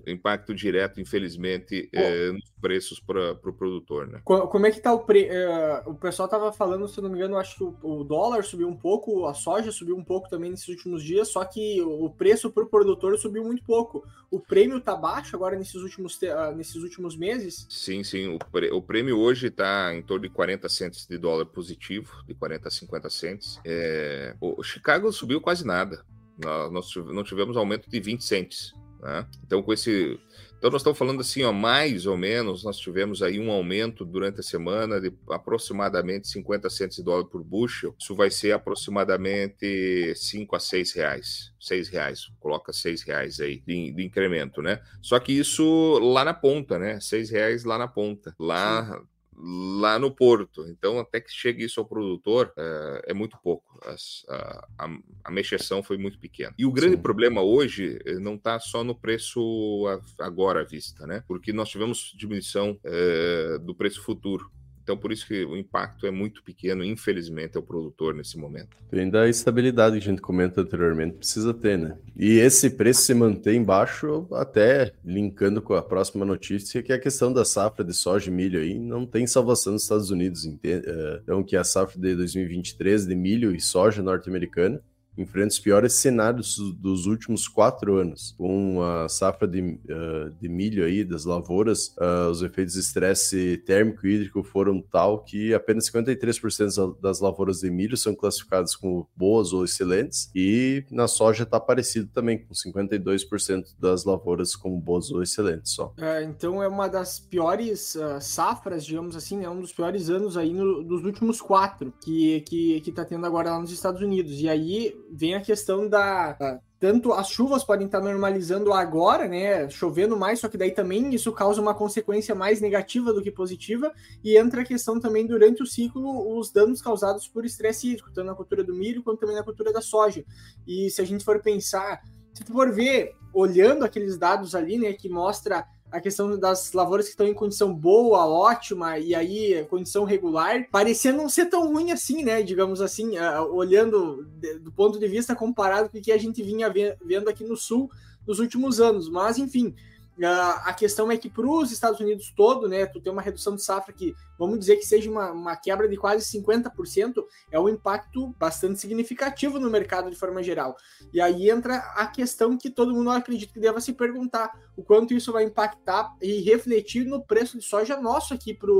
[0.08, 4.22] impacto direto, infelizmente, é, nos preços para o pro produtor, né?
[4.24, 5.30] Como é que tá o pre...
[5.30, 8.68] Uh, o pessoal tava falando, se não me engano, acho que o, o, dólar subiu
[8.68, 12.50] um pouco, a soja subiu um pouco também nesses últimos dias, só que o preço
[12.52, 14.06] para o produtor subiu muito pouco.
[14.32, 17.68] O prêmio tá baixo agora nesses últimos, uh, nesses últimos meses?
[17.70, 18.28] Sim, sim.
[18.36, 18.72] O, pre...
[18.72, 22.72] o prêmio hoje está em torno de 40 centos de dólar positivo, de 40 a
[22.72, 23.60] 50 centos.
[23.66, 24.36] É...
[24.39, 26.04] O Chicago subiu quase nada.
[26.38, 28.74] Nós não tivemos aumento de 20 centes.
[29.04, 29.28] Né?
[29.46, 30.19] Então, com esse.
[30.58, 34.39] Então, nós estamos falando assim, ó, mais ou menos, nós tivemos aí um aumento durante
[34.39, 37.93] a semana de aproximadamente 50 centos de dólar por bushel.
[38.00, 41.52] Isso vai ser aproximadamente 5 a 6 reais.
[41.60, 44.82] 6 reais, coloca 6 reais aí de, de, incremento, né?
[45.02, 46.98] Só que isso lá na ponta, né?
[47.02, 48.34] 6 reais lá na ponta.
[48.39, 50.65] Lá, Sim lá no porto.
[50.67, 53.80] Então, até que chegue isso ao produtor, é, é muito pouco.
[53.86, 56.54] As, a, a, a mexeção foi muito pequena.
[56.58, 57.02] E o grande Sim.
[57.02, 59.86] problema hoje eh, não está só no preço
[60.19, 61.24] agora à vista, né?
[61.28, 64.52] Porque nós tivemos diminuição é, do preço futuro.
[64.84, 68.76] Então, por isso que o impacto é muito pequeno, infelizmente, ao produtor nesse momento.
[68.91, 71.98] Tem da estabilidade que a gente comenta anteriormente, precisa ter, né?
[72.17, 77.00] E esse preço se mantém baixo, até linkando com a próxima notícia, que é a
[77.00, 80.46] questão da safra de soja e milho aí, não tem salvação nos Estados Unidos.
[80.63, 84.82] Eh, então, que é a safra de 2023 de milho e soja norte-americana
[85.17, 88.34] enfrenta os piores cenários dos últimos quatro anos.
[88.38, 93.58] Com a safra de, uh, de milho aí, das lavouras, uh, os efeitos de estresse
[93.65, 99.08] térmico e hídrico foram tal que apenas 53% das lavouras de milho são classificadas como
[99.15, 105.12] boas ou excelentes, e na soja está parecido também, com 52% das lavouras como boas
[105.12, 105.93] ou excelentes só.
[105.97, 110.38] É, então é uma das piores uh, safras, digamos assim, é um dos piores anos
[110.38, 114.39] aí no, dos últimos quatro que, que, que tá tendo agora lá nos Estados Unidos.
[114.39, 119.69] E aí vem a questão da, da tanto as chuvas podem estar normalizando agora, né?
[119.69, 123.93] Chovendo mais, só que daí também isso causa uma consequência mais negativa do que positiva,
[124.21, 128.28] e entra a questão também durante o ciclo os danos causados por estresse hídrico, tanto
[128.28, 130.26] na cultura do milho quanto também na cultura da soja.
[130.67, 132.02] E se a gente for pensar,
[132.34, 137.06] se tu for ver, olhando aqueles dados ali, né, que mostra a questão das lavouras
[137.06, 141.91] que estão em condição boa, ótima, e aí condição regular, parecia não ser tão ruim
[141.91, 142.41] assim, né?
[142.41, 146.41] Digamos assim, uh, olhando de, do ponto de vista comparado com o que a gente
[146.41, 146.73] vinha
[147.06, 147.91] vendo aqui no sul
[148.25, 149.08] nos últimos anos.
[149.08, 149.75] Mas, enfim,
[150.21, 153.63] a questão é que para os Estados Unidos todo, né, tu tem uma redução de
[153.63, 158.28] safra que, vamos dizer que seja uma, uma quebra de quase 50%, é um impacto
[158.38, 160.76] bastante significativo no mercado de forma geral.
[161.12, 165.13] E aí entra a questão que todo mundo acredita que deva se perguntar o quanto
[165.13, 168.71] isso vai impactar e refletir no preço de soja nosso aqui para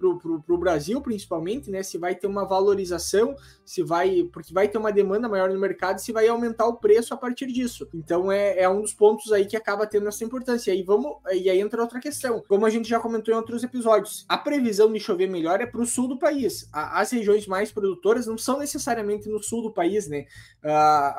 [0.00, 1.82] para o Brasil, principalmente, né?
[1.82, 4.28] Se vai ter uma valorização, se vai.
[4.32, 7.46] Porque vai ter uma demanda maior no mercado, se vai aumentar o preço a partir
[7.46, 7.88] disso.
[7.92, 10.70] Então é, é um dos pontos aí que acaba tendo essa importância.
[10.70, 11.16] E aí vamos.
[11.32, 12.42] E aí entra outra questão.
[12.48, 15.80] Como a gente já comentou em outros episódios, a previsão de chover melhor é para
[15.80, 16.68] o sul do país.
[16.72, 20.24] as regiões mais produtoras não são necessariamente no sul do país, né?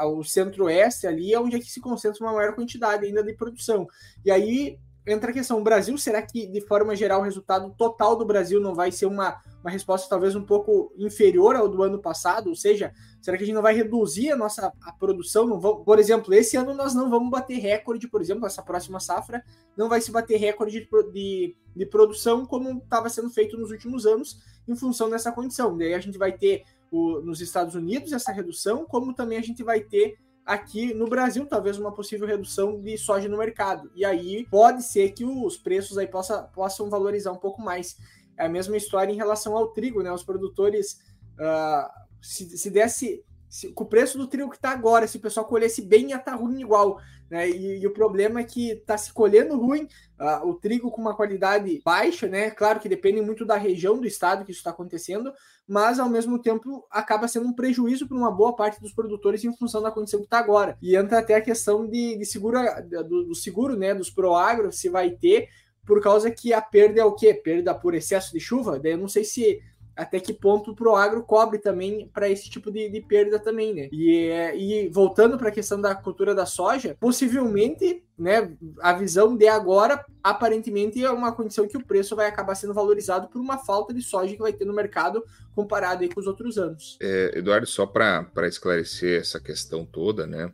[0.03, 3.87] O centro-oeste ali é onde é que se concentra uma maior quantidade ainda de produção.
[4.25, 4.79] E aí
[5.11, 8.59] entra a questão: o Brasil, será que de forma geral o resultado total do Brasil
[8.59, 12.47] não vai ser uma, uma resposta talvez um pouco inferior ao do ano passado?
[12.47, 15.45] Ou seja, será que a gente não vai reduzir a nossa a produção?
[15.45, 18.99] Não vamos, por exemplo, esse ano nós não vamos bater recorde, por exemplo, essa próxima
[18.99, 19.43] safra
[19.75, 24.05] não vai se bater recorde de, de, de produção como estava sendo feito nos últimos
[24.05, 25.77] anos em função dessa condição.
[25.77, 29.63] Daí a gente vai ter o, nos Estados Unidos essa redução, como também a gente
[29.63, 30.17] vai ter
[30.53, 33.89] aqui no Brasil, talvez uma possível redução de soja no mercado.
[33.95, 37.97] E aí pode ser que os preços aí possa, possam valorizar um pouco mais.
[38.37, 40.11] É a mesma história em relação ao trigo, né?
[40.11, 40.99] Os produtores,
[41.39, 41.89] uh,
[42.21, 45.45] se, se desse se, com o preço do trigo que está agora, se o pessoal
[45.45, 47.01] colhesse bem, ia estar tá ruim igual.
[47.29, 47.49] Né?
[47.49, 51.13] E, e, o problema é que está se colhendo ruim, uh, o trigo com uma
[51.13, 52.49] qualidade baixa, né?
[52.49, 55.33] Claro que depende muito da região do estado que isso está acontecendo,
[55.67, 59.55] mas ao mesmo tempo acaba sendo um prejuízo para uma boa parte dos produtores em
[59.57, 60.77] função da condição que está agora.
[60.81, 63.93] E entra até a questão de, de segura, do, do seguro, né?
[63.93, 65.49] Dos proagro, se vai ter,
[65.85, 67.33] por causa que a perda é o quê?
[67.33, 68.79] Perda por excesso de chuva?
[68.79, 69.59] Daí eu não sei se
[69.95, 73.89] até que ponto o Proagro cobre também para esse tipo de, de, perda também, né?
[73.91, 78.51] E, é, e voltando para a questão da cultura da soja, possivelmente, né,
[78.81, 83.27] a visão de agora, aparentemente é uma condição que o preço vai acabar sendo valorizado
[83.27, 85.23] por uma falta de soja que vai ter no mercado
[85.53, 86.97] comparado aí com os outros anos.
[87.01, 90.51] É, Eduardo, só para esclarecer essa questão toda, né?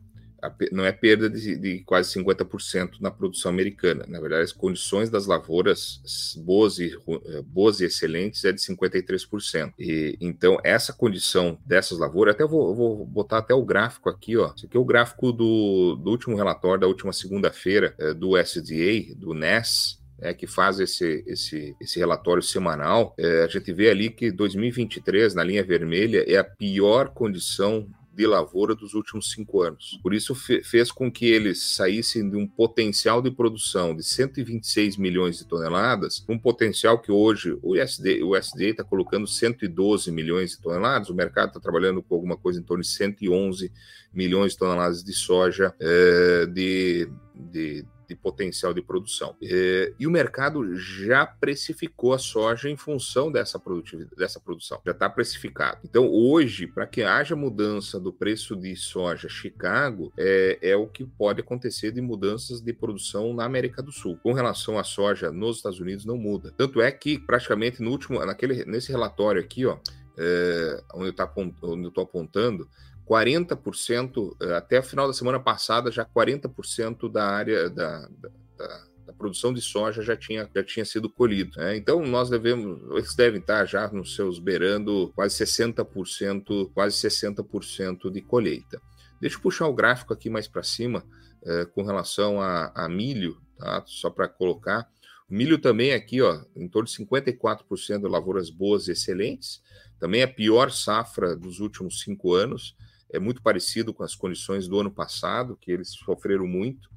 [0.72, 4.06] Não é perda de, de, quase 50% na produção americana.
[4.08, 6.02] Na verdade, as condições das lavouras
[6.38, 9.74] boas e, eh, boas e excelentes é de 53%.
[9.80, 14.54] E, então, essa condição dessas lavouras, até vou, vou botar até o gráfico aqui, ó.
[14.56, 19.16] Esse aqui é o gráfico do, do último relatório da última segunda-feira eh, do SDA,
[19.16, 24.10] do NES, é, que faz esse, esse, esse relatório semanal, é, a gente vê ali
[24.10, 30.00] que 2023, na linha vermelha, é a pior condição de lavoura dos últimos cinco anos.
[30.02, 34.98] Por isso, fe fez com que eles saíssem de um potencial de produção de 126
[34.98, 40.60] milhões de toneladas, um potencial que hoje o USD o está colocando 112 milhões de
[40.60, 43.72] toneladas, o mercado está trabalhando com alguma coisa em torno de 111
[44.12, 49.36] milhões de toneladas de soja é, de, de de potencial de produção.
[49.42, 54.92] É, e o mercado já precificou a soja em função dessa, produtividade, dessa produção, já
[54.92, 55.80] está precificado.
[55.84, 61.06] Então, hoje, para que haja mudança do preço de soja Chicago, é, é o que
[61.06, 64.18] pode acontecer de mudanças de produção na América do Sul.
[64.24, 66.54] Com relação à soja nos Estados Unidos, não muda.
[66.58, 69.78] Tanto é que, praticamente, no último, naquele, nesse relatório aqui, ó,
[70.18, 72.68] é, onde eu estou apontando,
[73.08, 79.14] 40%, eh, até o final da semana passada, já 40% da área da, da, da,
[79.18, 81.58] produção de soja já tinha, já tinha sido colhido.
[81.58, 81.78] Né?
[81.78, 88.22] Então, nós devemos, eles devem estar já nos seus beirando quase 60%, quase 60% de
[88.22, 88.80] colheita.
[89.22, 91.04] Deixa eu puxar o gráfico aqui mais para cima
[91.46, 93.84] eh, com relação a, a milho, tá?
[93.88, 94.88] só para colocar.
[95.30, 99.62] O milho também aqui, ó, em torno de 54% de lavouras boas e excelentes.
[99.98, 102.76] Também a pior safra dos últimos cinco anos
[103.12, 106.90] é muito parecido com as condições do ano passado, que eles sofreram muito.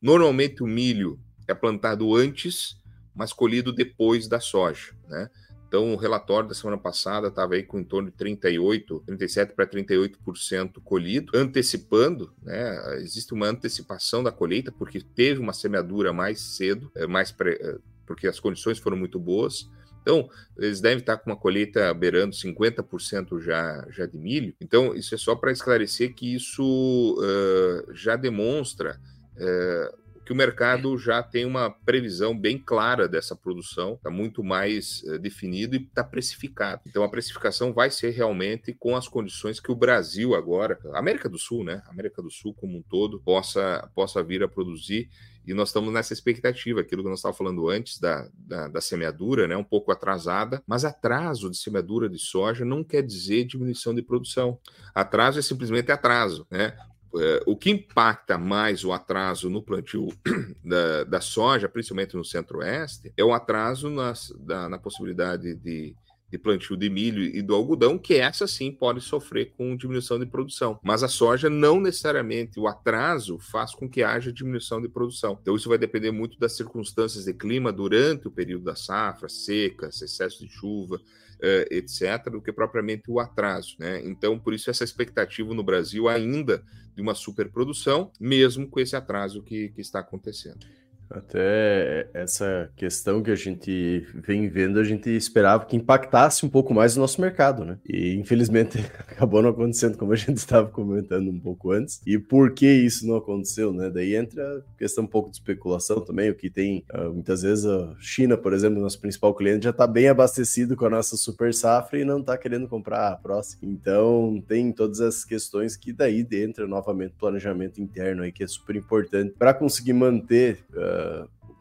[0.00, 2.76] Normalmente o milho é plantado antes,
[3.14, 5.28] mas colhido depois da soja, né?
[5.68, 9.66] Então, o relatório da semana passada estava aí com em torno de 38, 37 para
[9.66, 13.02] 38% colhido, antecipando, né?
[13.02, 17.52] Existe uma antecipação da colheita, porque teve uma semeadura mais cedo, é, mais pre...
[17.60, 19.68] É, porque as condições foram muito boas.
[20.08, 24.54] Então, eles devem estar com uma colheita beirando 50% já, já de milho.
[24.58, 28.98] Então, isso é só para esclarecer que isso uh, já demonstra
[29.36, 35.02] uh, que o mercado já tem uma previsão bem clara dessa produção, está muito mais
[35.02, 36.80] uh, definido e está precificado.
[36.86, 41.38] Então a precificação vai ser realmente com as condições que o Brasil agora, América do
[41.38, 41.82] Sul, né?
[41.86, 45.10] América do Sul como um todo, possa, possa vir a produzir
[45.48, 49.48] e nós estamos nessa expectativa, aquilo que nós estávamos falando antes da, da, da, semeadura,
[49.48, 54.02] né, um pouco atrasada, mas atraso de semeadura de soja não quer dizer diminuição de
[54.02, 54.58] produção.
[54.94, 56.76] Atraso é simplesmente atraso, né?
[57.16, 60.08] É, o que impacta mais o atraso no plantio
[60.62, 65.96] da, da soja, principalmente no centro-oeste, é o atraso nas, da, na possibilidade de,
[66.30, 70.26] de plantio de milho e do algodão, que essa sim pode sofrer com diminuição de
[70.26, 70.78] produção.
[70.82, 75.38] Mas a soja não necessariamente, o atraso faz com que haja diminuição de produção.
[75.40, 80.02] Então isso vai depender muito das circunstâncias de clima durante o período da safra, secas,
[80.02, 83.76] excesso de chuva, uh, etc., do que propriamente o atraso.
[83.78, 84.02] Né?
[84.04, 86.62] Então, por isso, essa expectativa no Brasil ainda
[86.94, 90.66] de uma superprodução, mesmo com esse atraso que, que está acontecendo.
[91.10, 96.74] Até essa questão que a gente vem vendo, a gente esperava que impactasse um pouco
[96.74, 97.78] mais o nosso mercado, né?
[97.88, 102.00] E infelizmente acabou não acontecendo, como a gente estava comentando um pouco antes.
[102.06, 103.90] E por que isso não aconteceu, né?
[103.90, 107.64] Daí entra a questão um pouco de especulação também, o que tem uh, muitas vezes
[107.64, 111.54] a China, por exemplo, nosso principal cliente, já está bem abastecido com a nossa super
[111.54, 113.60] safra e não está querendo comprar a próxima.
[113.62, 118.76] Então tem todas essas questões que daí entra novamente planejamento interno aí, que é super
[118.76, 120.64] importante para conseguir manter.
[120.72, 120.97] Uh,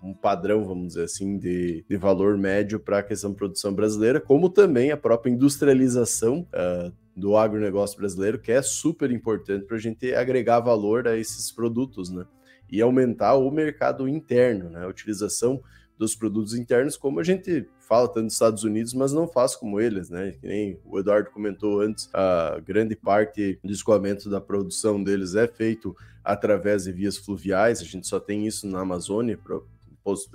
[0.01, 4.19] um padrão, vamos dizer assim, de, de valor médio para a questão de produção brasileira,
[4.21, 9.79] como também a própria industrialização uh, do agronegócio brasileiro, que é super importante para a
[9.79, 12.25] gente agregar valor a esses produtos, né?
[12.69, 14.83] E aumentar o mercado interno, né?
[14.83, 15.61] A utilização
[15.97, 19.79] dos produtos internos, como a gente fala tanto dos Estados Unidos, mas não faz como
[19.79, 20.33] eles, né?
[20.39, 25.47] Que nem o Eduardo comentou antes, a grande parte do escoamento da produção deles é
[25.47, 25.95] feito
[26.27, 29.39] através de vias fluviais, a gente só tem isso na Amazônia,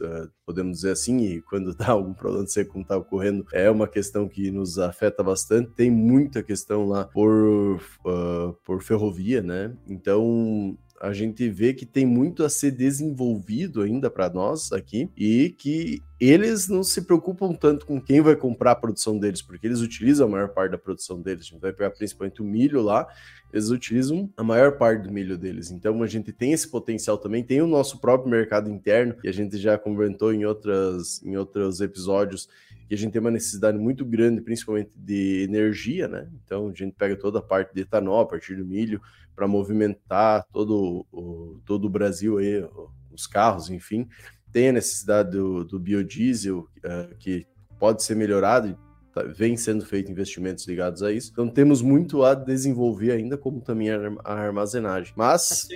[0.03, 3.71] eh, podemos dizer assim, e quando dá algum problema de seco como está ocorrendo, é
[3.71, 5.71] uma questão que nos afeta bastante.
[5.71, 9.75] Tem muita questão lá por, uh, por ferrovia, né?
[9.87, 15.53] Então a gente vê que tem muito a ser desenvolvido ainda para nós aqui e
[15.59, 19.81] que eles não se preocupam tanto com quem vai comprar a produção deles, porque eles
[19.81, 21.47] utilizam a maior parte da produção deles.
[21.47, 23.05] A gente vai pegar principalmente o milho lá,
[23.53, 25.73] eles utilizam a maior parte do milho deles.
[25.73, 29.33] Então a gente tem esse potencial também, tem o nosso próprio mercado interno, que a
[29.33, 32.49] gente já comentou em, outras, em outros episódios,
[32.89, 36.29] que a gente tem uma necessidade muito grande, principalmente de energia, né?
[36.45, 39.01] Então a gente pega toda a parte de etanol a partir do milho
[39.35, 42.65] para movimentar todo o, todo o Brasil aí,
[43.11, 44.09] os carros, enfim.
[44.53, 47.47] Tem a necessidade do, do biodiesel, uh, que
[47.79, 48.79] pode ser melhorado
[49.13, 51.31] tá, vem sendo feito investimentos ligados a isso.
[51.33, 55.13] Então temos muito a desenvolver ainda, como também a armazenagem.
[55.17, 55.69] Mas.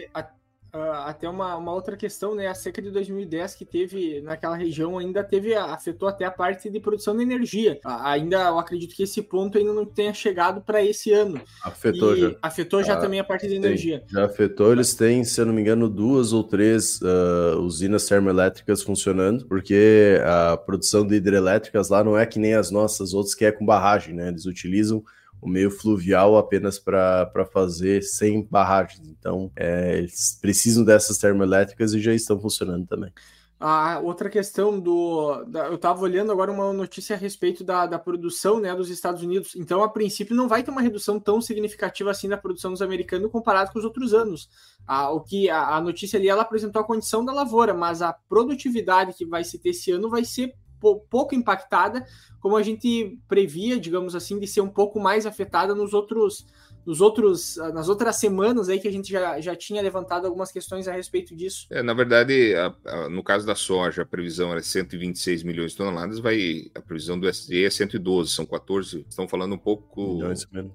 [0.77, 2.47] Uh, até uma, uma outra questão, né?
[2.47, 6.79] A seca de 2010 que teve naquela região ainda teve, afetou até a parte de
[6.81, 7.81] produção de energia.
[7.85, 11.41] Ainda eu acredito que esse ponto ainda não tenha chegado para esse ano.
[11.63, 12.37] Afetou e já.
[12.43, 14.05] Afetou já ah, também a parte de energia.
[14.07, 18.83] já afetou, eles têm, se eu não me engano, duas ou três uh, usinas termoelétricas
[18.83, 23.45] funcionando, porque a produção de hidrelétricas lá não é que nem as nossas outras que
[23.45, 24.29] é com barragem, né?
[24.29, 25.03] Eles utilizam
[25.47, 29.09] o meio fluvial apenas para fazer sem barragens.
[29.09, 33.13] Então, é, eles precisam dessas termoelétricas e já estão funcionando também.
[33.59, 35.45] A outra questão do.
[35.45, 39.23] Da, eu estava olhando agora uma notícia a respeito da, da produção né, dos Estados
[39.23, 39.57] Unidos.
[39.57, 43.31] Então, a princípio, não vai ter uma redução tão significativa assim da produção dos americanos
[43.31, 44.51] comparado com os outros anos.
[44.87, 48.13] A, o que a, a notícia ali ela apresentou a condição da lavoura, mas a
[48.13, 52.07] produtividade que vai se ter esse ano vai ser pouco impactada,
[52.41, 56.47] como a gente previa, digamos assim, de ser um pouco mais afetada nos outros,
[56.85, 60.87] nos outros, nas outras semanas aí que a gente já, já tinha levantado algumas questões
[60.87, 61.67] a respeito disso.
[61.71, 65.79] É, na verdade, a, a, no caso da soja, a previsão era 126 milhões de
[65.79, 70.21] toneladas, vai a previsão do SDE é 112, são 14, estão falando um pouco,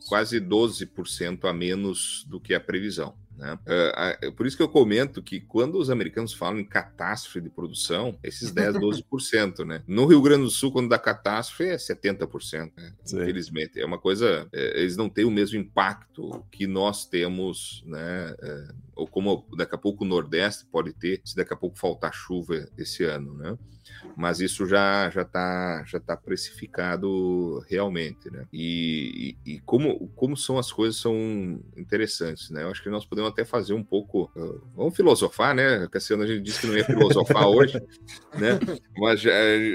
[0.10, 3.16] quase 12% a menos do que a previsão.
[3.42, 3.58] Né?
[4.24, 8.16] Uh, por isso que eu comento que quando os americanos falam em catástrofe de produção,
[8.24, 9.82] esses 10, 12%, né?
[9.88, 12.94] No Rio Grande do Sul, quando dá catástrofe, é 70%, né?
[13.04, 13.82] Infelizmente.
[13.82, 14.48] É uma coisa.
[14.54, 18.36] É, eles não têm o mesmo impacto que nós temos, né?
[18.96, 22.68] Ou como daqui a pouco o Nordeste pode ter, se daqui a pouco faltar chuva
[22.78, 23.58] esse ano, né?
[24.16, 28.46] Mas isso já já está já tá precificado realmente, né?
[28.52, 32.64] E, e, e, como como são as coisas são interessantes, né?
[32.64, 35.88] Eu acho que nós podemos até fazer um pouco, uh, vamos filosofar, né?
[35.88, 37.82] Cassiano a gente disse que não ia filosofar hoje,
[38.38, 38.60] né?
[38.98, 39.32] Mas já,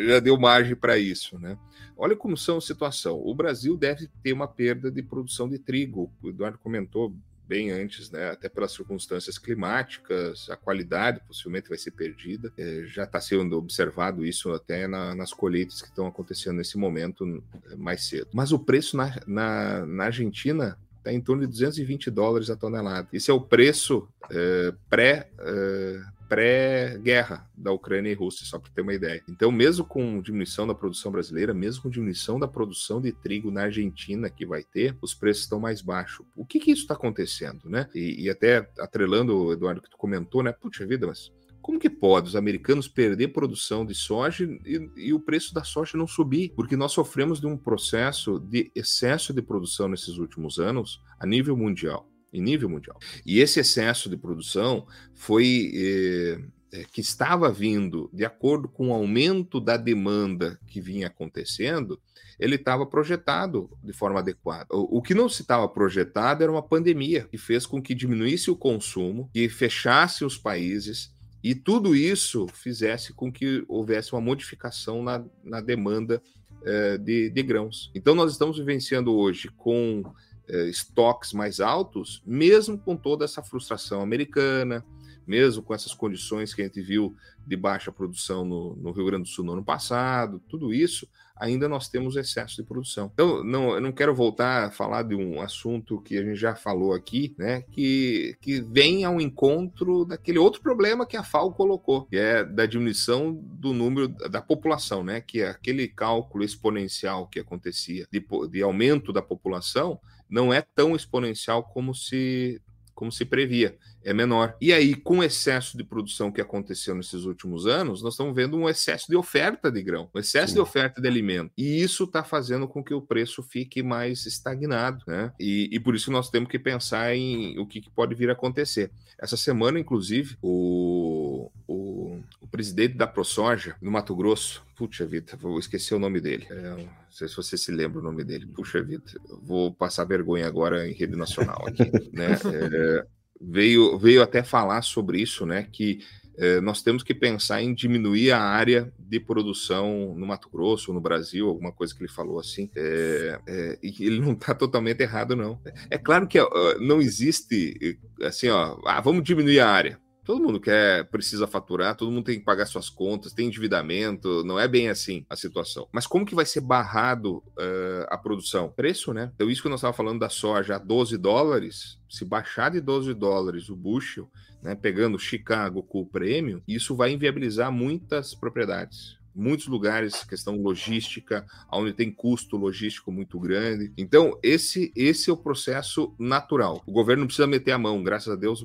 [0.09, 1.59] já deu margem para isso, né?
[1.97, 3.21] Olha como são a situação.
[3.25, 6.13] O Brasil deve ter uma perda de produção de trigo.
[6.23, 7.15] O Eduardo comentou
[7.47, 8.31] bem antes, né?
[8.31, 12.53] Até pelas circunstâncias climáticas, a qualidade possivelmente vai ser perdida.
[12.59, 17.43] É, já está sendo observado isso até na, nas colheitas que estão acontecendo nesse momento
[17.77, 18.29] mais cedo.
[18.33, 23.09] Mas o preço na, na, na Argentina está em torno de 220 dólares a tonelada.
[23.13, 28.83] Esse é o preço é, pré é, pré-guerra da Ucrânia e Rússia, só para ter
[28.83, 29.23] uma ideia.
[29.29, 33.63] Então, mesmo com diminuição da produção brasileira, mesmo com diminuição da produção de trigo na
[33.63, 36.27] Argentina que vai ter, os preços estão mais baixos.
[36.35, 37.89] O que que isso está acontecendo, né?
[37.95, 40.53] E, e, até atrelando, Eduardo, que tu comentou, né?
[40.53, 45.21] Puxa vida, mas Como que pode os americanos perder produção de soja e, e, o
[45.21, 46.53] preço da soja não subir?
[46.55, 51.57] Porque nós sofremos de um processo de excesso de produção nesses últimos anos a nível
[51.57, 52.09] mundial.
[52.37, 52.99] Em nível mundial.
[53.25, 55.73] E esse excesso de produção foi.
[55.75, 56.41] Eh,
[56.73, 61.99] é, que estava vindo de acordo com o aumento da demanda que vinha acontecendo,
[62.39, 64.67] ele estava projetado de forma adequada.
[64.73, 68.51] O, o que não se estava projetado era uma pandemia que fez com que diminuísse
[68.51, 75.03] o consumo, que fechasse os países, e tudo isso fizesse com que houvesse uma modificação
[75.03, 76.21] na, na demanda
[76.65, 77.91] eh, de, de, grãos.
[77.95, 80.13] Então, nós estamos vivenciando hoje com eh,
[80.49, 84.85] estoques mais altos, mesmo com toda essa frustração americana,
[85.27, 87.17] mesmo com essas condições que a gente viu
[87.47, 91.69] de baixa produção no, no, Rio Grande do Sul no ano passado, tudo isso, ainda
[91.69, 93.11] nós temos excesso de produção.
[93.13, 96.55] Então, não, eu não quero voltar a falar de um assunto que a gente já
[96.55, 102.05] falou aqui, né, que, que vem ao encontro daquele outro problema que a FAO colocou,
[102.07, 107.41] que é da diminuição do número da população, né, que é aquele cálculo exponencial que
[107.41, 112.61] acontecia de, de aumento da população, não é tão exponencial como se
[112.97, 114.57] como se previa, é menor.
[114.59, 118.57] E aí, com o excesso de produção que aconteceu nesses últimos anos, nós estamos vendo
[118.57, 120.55] um excesso de oferta de grão, um excesso Sim.
[120.55, 121.53] de oferta de alimento.
[121.59, 125.31] E isso está fazendo com que o preço fique mais estagnado, né?
[125.39, 128.33] E, e por isso nós temos que pensar em o que, que, pode vir a
[128.33, 128.91] acontecer.
[129.19, 135.59] Essa semana, inclusive, o, o, o presidente da ProSoja, no Mato Grosso, puxa vida, vou
[135.59, 136.47] esquecer o nome dele.
[136.49, 138.47] É, não sei se você se lembra o nome dele.
[138.47, 139.03] Puxa vida,
[139.43, 141.83] vou passar vergonha agora em rede nacional aqui,
[142.15, 142.39] né?
[142.53, 143.07] É,
[143.41, 145.67] veio, veio até falar sobre isso, né?
[145.73, 145.99] Que
[146.39, 151.01] é, nós temos que pensar em diminuir a área de produção no Mato Grosso, no
[151.01, 152.71] Brasil, alguma coisa que ele falou assim.
[152.77, 155.61] É, é, e ele não está totalmente errado, não.
[155.91, 156.39] É claro que
[156.79, 160.06] não existe assim, ó, ah, vamos diminuir a área.
[160.27, 164.59] Todo mundo quer, precisa faturar, todo mundo tem que pagar suas contas, tem endividamento, não
[164.59, 165.87] é bem assim a situação.
[165.93, 168.69] Mas como que vai ser barrado uh, a produção?
[168.69, 169.31] Preço, né?
[169.37, 173.15] Então, isso que nós estávamos falando da soja a 12 dólares, se baixar de 12
[173.15, 174.29] dólares o bushel,
[174.61, 181.47] né, pegando Chicago com o prêmio, isso vai inviabilizar muitas propriedades muitos lugares, questão logística,
[181.71, 183.93] onde tem custo logístico muito grande.
[183.97, 186.83] Então, esse, esse é o processo natural.
[186.87, 188.65] O governo não precisa meter a mão, graças a Deus,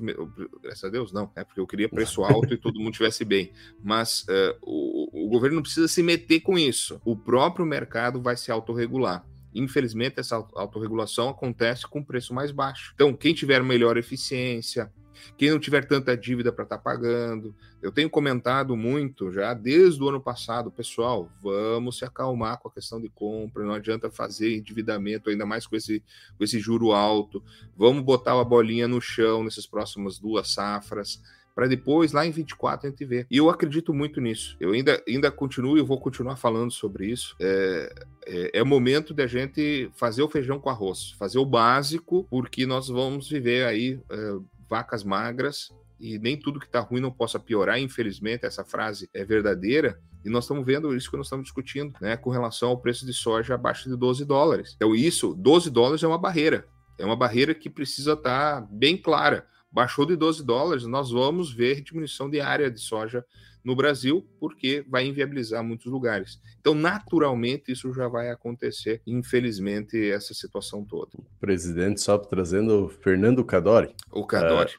[0.62, 3.52] graças a Deus não, é porque eu queria preço alto e todo mundo estivesse bem.
[3.82, 7.00] Mas uh, o, o governo não precisa se meter com isso.
[7.04, 9.24] O próprio mercado vai se autorregular.
[9.54, 12.92] Infelizmente, essa autorregulação acontece com preço mais baixo.
[12.94, 14.90] Então, quem tiver melhor eficiência,
[15.36, 17.54] quem não tiver tanta dívida para estar tá pagando.
[17.80, 22.72] Eu tenho comentado muito já desde o ano passado, pessoal, vamos se acalmar com a
[22.72, 26.02] questão de compra, não adianta fazer endividamento, ainda mais com esse,
[26.36, 27.42] com esse juro alto.
[27.76, 31.20] Vamos botar a bolinha no chão nessas próximas duas safras
[31.54, 33.26] para depois, lá em 24, a gente ver.
[33.30, 34.56] E eu acredito muito nisso.
[34.58, 37.36] Eu ainda, ainda continuo e vou continuar falando sobre isso.
[37.38, 37.92] É,
[38.26, 42.66] é, é momento de a gente fazer o feijão com arroz, fazer o básico, porque
[42.66, 44.36] nós vamos viver aí é,
[44.72, 45.68] vacas magras
[46.00, 47.78] e nem tudo que está ruim não possa piorar.
[47.78, 50.00] Infelizmente, essa frase é verdadeira.
[50.24, 53.12] E nós estamos vendo isso que nós estamos discutindo, né, com relação ao preço de
[53.12, 54.72] soja abaixo de 12 dólares.
[54.74, 56.66] Então, isso, 12 dólares é uma barreira.
[56.98, 59.46] É uma barreira que precisa estar tá bem clara.
[59.70, 63.24] Baixou de 12 dólares, nós vamos ver diminuição de área de soja
[63.64, 66.40] no Brasil, porque vai inviabilizar muitos lugares.
[66.60, 71.10] Então, naturalmente, isso já vai acontecer, infelizmente, essa situação toda.
[71.16, 73.94] O presidente só trazendo o Fernando Cadori.
[74.10, 74.72] O Cadori.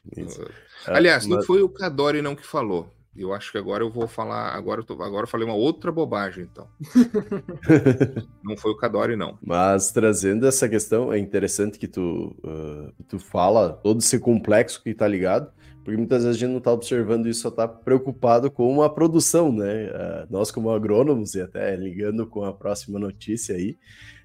[0.86, 1.36] Ah, Aliás, mas...
[1.36, 2.90] não foi o Cadori não que falou.
[3.16, 4.54] Eu acho que agora eu vou falar.
[4.56, 6.66] Agora eu, tô, agora eu falei uma outra bobagem, então.
[8.42, 9.38] não foi o Cadori, não.
[9.40, 14.92] Mas trazendo essa questão, é interessante que tu, uh, tu fala todo esse complexo que
[14.92, 15.48] tá ligado.
[15.84, 19.52] Porque muitas vezes a gente não está observando isso, só está preocupado com a produção,
[19.52, 19.90] né?
[19.90, 23.76] Uh, nós, como agrônomos, e até ligando com a próxima notícia aí,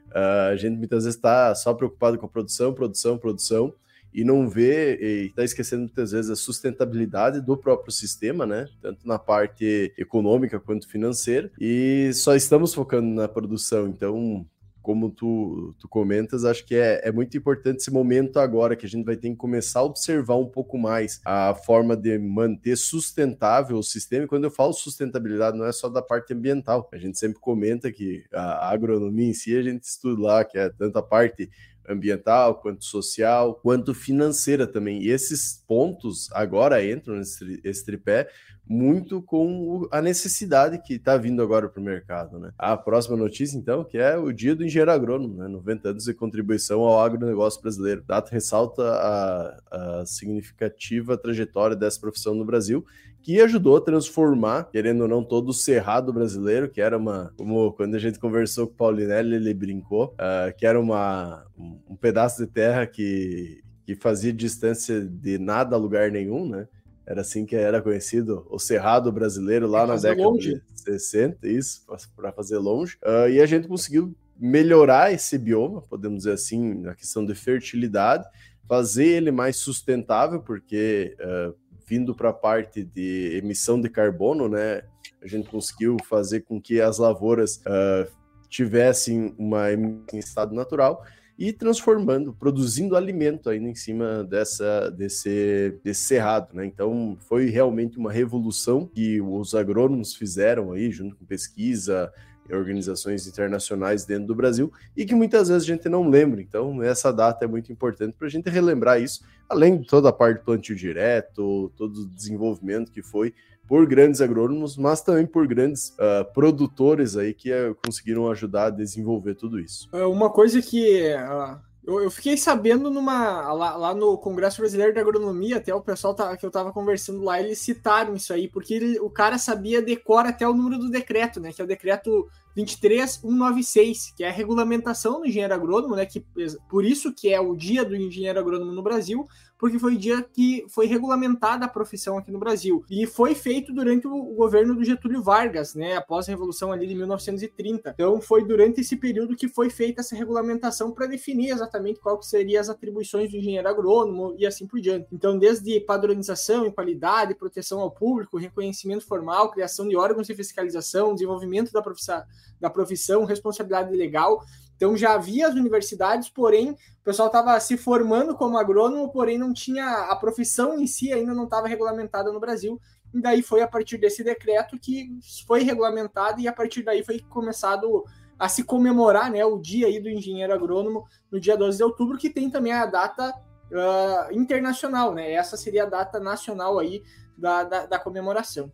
[0.07, 3.73] uh, a gente muitas vezes está só preocupado com a produção, produção, produção,
[4.13, 8.65] e não vê, e está esquecendo muitas vezes a sustentabilidade do próprio sistema, né?
[8.81, 13.87] Tanto na parte econômica quanto financeira, e só estamos focando na produção.
[13.87, 14.45] Então,
[14.81, 18.89] como tu, tu comentas, acho que é, é muito importante esse momento agora, que a
[18.89, 23.77] gente vai ter que começar a observar um pouco mais a forma de manter sustentável
[23.77, 24.25] o sistema.
[24.25, 26.89] E quando eu falo sustentabilidade, não é só da parte ambiental.
[26.93, 30.69] A gente sempre comenta que a agronomia em si, a gente estuda lá, que é
[30.69, 31.49] tanto a parte
[31.87, 35.01] ambiental, quanto social, quanto financeira também.
[35.01, 38.29] E esses pontos agora entram nesse tripé
[38.69, 42.37] muito com a necessidade que está vindo agora para o mercado.
[42.37, 42.51] Né?
[42.55, 45.47] A próxima notícia, então, que é o dia do engenheiro agrônomo, né?
[45.47, 48.01] 90 anos de contribuição ao agronegócio brasileiro.
[48.01, 52.85] O dado ressalta a, a significativa trajetória dessa profissão no Brasil,
[53.23, 57.73] que ajudou a transformar, querendo ou não, todo o cerrado brasileiro, que era uma, como
[57.73, 62.45] quando a gente conversou com o Paulinelli, ele brincou, uh, que era uma, um pedaço
[62.45, 66.67] de terra que, que fazia distância de nada a lugar nenhum, né?
[67.09, 70.61] Era assim que era conhecido o Cerrado brasileiro lá na década longe.
[70.71, 71.81] de 60, isso,
[72.15, 72.99] para fazer longe.
[73.03, 78.25] Uh, e a gente conseguiu melhorar esse bioma, podemos dizer assim, na questão de fertilidade,
[78.67, 81.55] fazer ele mais sustentável, porque uh,
[81.87, 84.83] vindo para a parte de emissão de carbono, né,
[85.19, 88.07] a gente conseguiu fazer com que as lavouras uh,
[88.47, 91.03] tivessem uma em estado natural
[91.39, 96.65] e transformando, produzindo alimento ainda em cima dessa, desse, desse cerrado, né?
[96.65, 102.11] Então foi realmente uma revolução que os agrônomos fizeram aí, junto com pesquisa,
[102.51, 106.41] organizações internacionais dentro do Brasil e que muitas vezes a gente não lembra.
[106.41, 110.13] Então, essa data é muito importante para a gente relembrar isso, além de toda a
[110.13, 113.33] parte do plantio direto, todo o desenvolvimento que foi
[113.69, 118.69] por grandes agrônomos, mas também por grandes uh, produtores aí que uh, conseguiram ajudar a
[118.71, 119.87] desenvolver tudo isso.
[119.93, 124.91] É uma coisa que uh, eu, eu, fiquei sabendo numa lá, lá, no Congresso Brasileiro
[124.91, 128.47] de Agronomia, até o pessoal tá, que eu estava conversando lá, eles citaram isso aí,
[128.47, 131.53] porque ele, o cara sabia decora até o número do decreto, né?
[131.53, 136.05] Que é o decreto 23196, que é a regulamentação do engenheiro agrônomo, né?
[136.05, 136.23] Que
[136.69, 139.27] por isso que é o dia do engenheiro agrônomo no Brasil,
[139.59, 142.83] porque foi o dia que foi regulamentada a profissão aqui no Brasil.
[142.89, 146.95] E foi feito durante o governo do Getúlio Vargas, né, após a Revolução ali de
[146.95, 147.91] 1930.
[147.93, 152.25] Então foi durante esse período que foi feita essa regulamentação para definir exatamente qual que
[152.25, 155.07] seriam as atribuições do engenheiro agrônomo e assim por diante.
[155.11, 161.13] Então, desde padronização e qualidade, proteção ao público, reconhecimento formal, criação de órgãos de fiscalização,
[161.13, 162.23] desenvolvimento da profissão,
[162.59, 164.41] da profissão responsabilidade legal,
[164.79, 169.51] então já havia as universidades, porém o pessoal estava se formando como agrônomo, porém não
[169.51, 172.79] tinha a profissão em si ainda não estava regulamentada no Brasil.
[173.13, 175.09] E daí foi a partir desse decreto que
[175.45, 178.05] foi regulamentado e a partir daí foi começado
[178.37, 182.17] a se comemorar, né, o dia aí do engenheiro agrônomo no dia 12 de outubro,
[182.17, 183.33] que tem também a data
[183.69, 185.33] uh, internacional, né?
[185.33, 187.03] Essa seria a data nacional aí
[187.37, 188.71] da, da, da comemoração.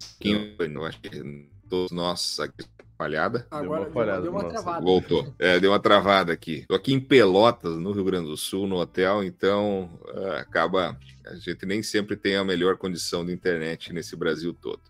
[0.60, 2.64] Eu acho que todos nós aqui
[2.98, 3.48] falhada.
[3.52, 4.82] Agora deu uma, falhada deu, deu uma travada.
[4.82, 5.36] Voltou.
[5.40, 6.66] É, deu uma travada aqui.
[6.68, 10.98] Tô aqui em Pelotas, no Rio Grande do Sul, no hotel, então uh, acaba.
[11.26, 14.82] A gente nem sempre tem a melhor condição de internet nesse Brasil todo.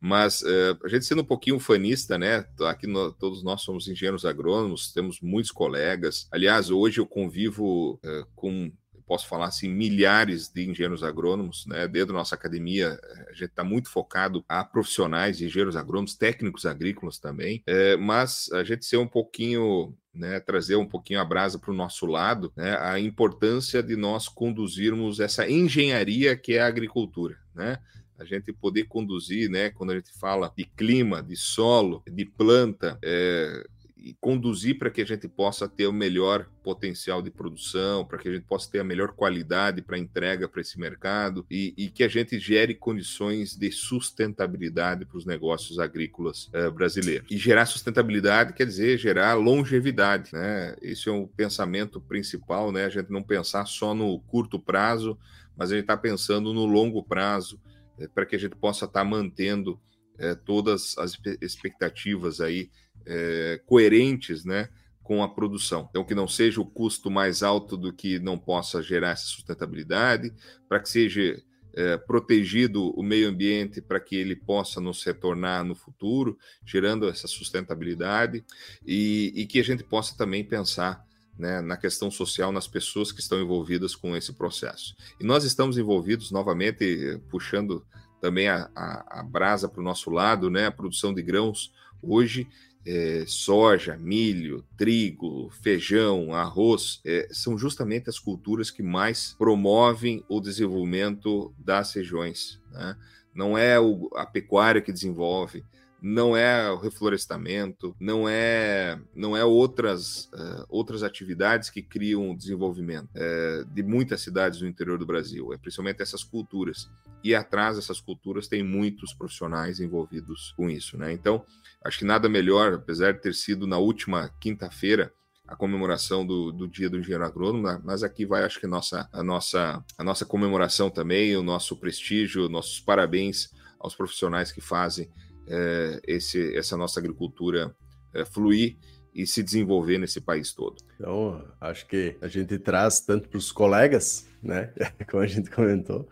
[0.00, 2.44] Mas uh, a gente sendo um pouquinho fanista, né?
[2.62, 6.26] Aqui no, todos nós somos engenheiros agrônomos, temos muitos colegas.
[6.30, 8.72] Aliás, hoje eu convivo uh, com
[9.12, 11.86] posso falar assim, milhares de engenheiros agrônomos, né?
[11.86, 16.64] Dentro da nossa academia, eh, a gente está muito focado a profissionais, engenheiros agrônomos, técnicos
[16.64, 21.58] agrícolas também, é, mas a gente ser um pouquinho né, trazer um pouquinho a brasa
[21.58, 26.66] para o nosso lado, né, a importância de nós conduzirmos essa engenharia que é a
[26.66, 27.78] agricultura, né?
[28.18, 32.98] A gente poder conduzir, né, quando a gente fala de clima, de solo, de planta,
[33.02, 33.62] é,
[34.02, 38.28] e conduzir para que a gente possa ter o melhor potencial de produção, para que
[38.28, 42.02] a gente possa ter a melhor qualidade para entrega para esse mercado e, e, que
[42.02, 47.30] a gente gere condições de sustentabilidade para os negócios agrícolas uh, brasileiros.
[47.30, 50.74] E gerar sustentabilidade quer dizer gerar longevidade, né?
[50.82, 52.86] Esse é o pensamento principal, né?
[52.86, 55.16] A gente não pensar só no curto prazo,
[55.56, 57.60] mas a gente está pensando no longo prazo,
[57.98, 59.78] é, para que a gente possa estar tá mantendo
[60.18, 62.70] é, todas as expectativas aí
[63.06, 64.68] é, coerentes né,
[65.02, 65.86] com a produção.
[65.90, 70.32] Então, que não seja o custo mais alto do que não possa gerar essa sustentabilidade,
[70.68, 71.42] para que seja
[71.74, 77.26] é, protegido o meio ambiente para que ele possa nos retornar no futuro, gerando essa
[77.26, 78.44] sustentabilidade
[78.86, 81.04] e, e que a gente possa também pensar
[81.38, 84.94] né, na questão social, nas pessoas que estão envolvidas com esse processo.
[85.18, 87.84] E nós estamos envolvidos, novamente, puxando
[88.20, 91.72] também a, a, a brasa para o nosso lado, né, a produção de grãos
[92.02, 92.46] hoje
[92.84, 100.40] é, soja, milho, trigo, feijão, arroz, é, são justamente as culturas que mais promovem o
[100.40, 102.60] desenvolvimento das regiões.
[102.70, 102.96] Né?
[103.34, 105.64] Não é o, a pecuária que desenvolve,
[106.02, 112.36] não é o reflorestamento, não é não é outras uh, outras atividades que criam o
[112.36, 116.90] desenvolvimento uh, de muitas cidades do interior do Brasil, é principalmente essas culturas.
[117.22, 121.12] E atrás dessas culturas tem muitos profissionais envolvidos com isso, né?
[121.12, 121.44] Então,
[121.84, 125.12] acho que nada melhor, apesar de ter sido na última quinta-feira
[125.46, 129.22] a comemoração do, do Dia do Engenheiro Agrônomo, mas aqui vai, acho que nossa, a
[129.22, 135.08] nossa a nossa comemoração também, o nosso prestígio, nossos parabéns aos profissionais que fazem
[135.48, 137.74] é, esse, essa nossa agricultura
[138.14, 138.76] é, fluir
[139.14, 140.76] e se desenvolver nesse país todo.
[140.94, 144.72] Então, acho que a gente traz tanto para os colegas, né,
[145.10, 146.08] como a gente comentou,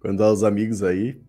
[0.00, 1.20] quanto aos amigos aí,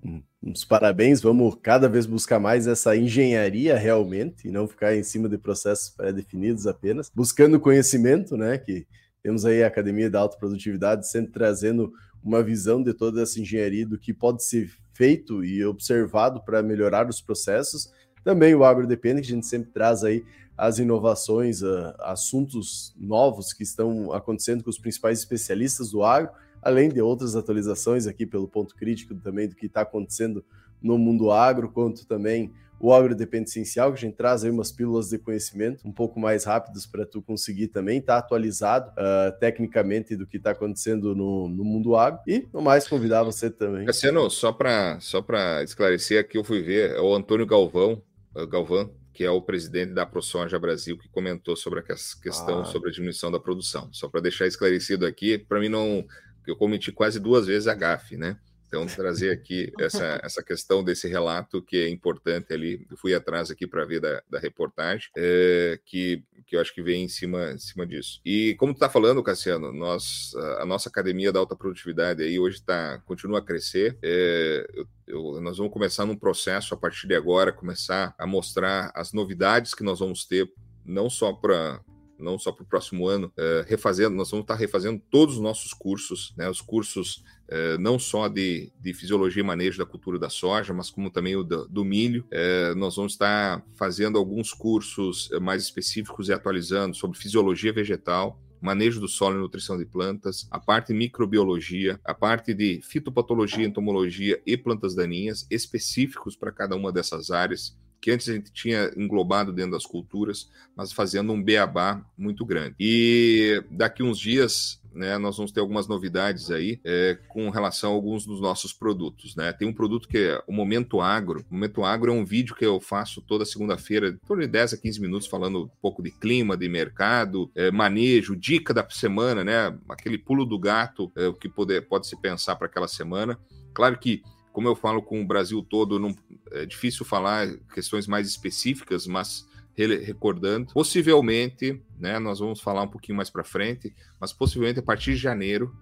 [0.44, 5.28] Os parabéns, vamos cada vez buscar mais essa engenharia realmente e não ficar em cima
[5.28, 8.58] de processos pré-definidos apenas, buscando conhecimento, né?
[8.60, 8.86] Que
[9.24, 11.92] temos aí a Academia da Alta Produtividade sempre trazendo
[12.26, 17.08] uma visão de toda essa engenharia do que pode ser feito e observado para melhorar
[17.08, 17.92] os processos.
[18.24, 20.26] Também o Agro Depende, que a gente sempre traz aí
[20.58, 26.90] as inovações, uh, assuntos novos que estão acontecendo com os principais especialistas do agro, além
[26.90, 30.44] de outras atualizações aqui pelo ponto crítico também do que está acontecendo
[30.82, 35.18] no mundo agro, quanto também o agrodependencial, que a gente traz aí umas pílulas de
[35.18, 40.28] conhecimento um pouco mais rápidas para tu conseguir também estar tá atualizado uh, tecnicamente do
[40.28, 42.20] que está acontecendo no, no mundo agro.
[42.28, 43.86] E, no mais, convidar você também.
[43.86, 45.26] Cassiano, só para só
[45.64, 48.02] esclarecer aqui, eu fui ver, é o Antônio Galvão,
[48.50, 52.66] Galvão, que é o presidente da ProSoja Brasil, que comentou sobre a questão ah.
[52.66, 53.90] sobre a diminuição da produção.
[53.94, 56.06] Só para deixar esclarecido aqui, para mim não.
[56.46, 58.38] Eu cometi quase duas vezes a GAF, né?
[58.68, 62.86] Então, trazer aqui essa, essa questão desse relato que é importante ali.
[62.98, 67.04] Fui atrás aqui para ver da, da reportagem, é, que, que eu acho que vem
[67.04, 68.20] em cima, em cima disso.
[68.26, 72.62] E como tu está falando, Cassiano, nós, a nossa academia da alta produtividade aí hoje
[72.62, 73.98] tá, continua a crescer.
[74.02, 78.92] É, eu, eu, nós vamos começar num processo a partir de agora, começar a mostrar
[78.96, 80.52] as novidades que nós vamos ter,
[80.86, 81.82] não só para
[82.20, 85.74] não só para o próximo ano, é, refazendo, nós vamos estar refazendo todos os nossos
[85.74, 90.30] cursos, né, os cursos é, não só de, de, fisiologia e manejo da cultura da
[90.30, 92.26] soja, mas como também o do, do milho.
[92.32, 99.00] É, nós vamos estar fazendo alguns cursos mais específicos e atualizando sobre fisiologia vegetal, manejo
[99.00, 104.42] do solo e nutrição de plantas, a parte de microbiologia, a parte de fitopatologia, entomologia
[104.46, 109.52] e plantas daninhas, específicos para cada uma dessas áreas que antes a gente tinha englobado
[109.52, 112.76] dentro das culturas, mas fazendo um beabá muito grande.
[112.80, 117.96] E daqui uns dias né, nós vamos ter algumas novidades aí é, com relação a
[117.96, 119.36] alguns dos nossos produtos.
[119.36, 119.52] Né?
[119.54, 121.44] Tem um produto que é o Momento Agro.
[121.50, 125.02] O Momento Agro é um vídeo que eu faço toda segunda-feira, de 10 a 15
[125.02, 129.76] minutos, falando um pouco de clima, de mercado, é, manejo, dica da semana, né?
[129.90, 133.36] aquele pulo do gato, é, o que pode se pensar para aquela semana.
[133.74, 134.22] Claro que
[134.56, 136.16] como eu falo com o Brasil todo, não,
[136.54, 139.46] é difícil falar questões mais específicas, mas
[139.78, 145.12] recordando, possivelmente, né, nós vamos falar um pouquinho mais para frente, mas possivelmente a partir
[145.12, 145.76] de janeiro,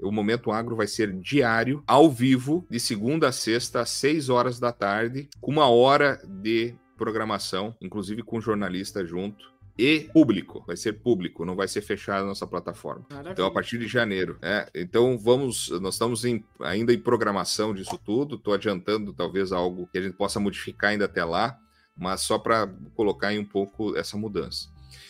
[0.00, 4.60] o Momento Agro vai ser diário, ao vivo, de segunda a sexta, às seis horas
[4.60, 9.44] da tarde, com uma hora de programação, inclusive com jornalista junto,
[9.80, 13.06] e público, vai ser público, não vai ser fechado a nossa plataforma.
[13.08, 13.32] Maravilha.
[13.32, 14.36] Então, a partir de janeiro.
[14.42, 19.88] É, então, vamos, nós estamos em, ainda em programação disso tudo, estou adiantando talvez algo
[19.90, 21.58] que a gente possa modificar ainda até lá,
[21.96, 24.68] mas só para colocar em um pouco essa mudança.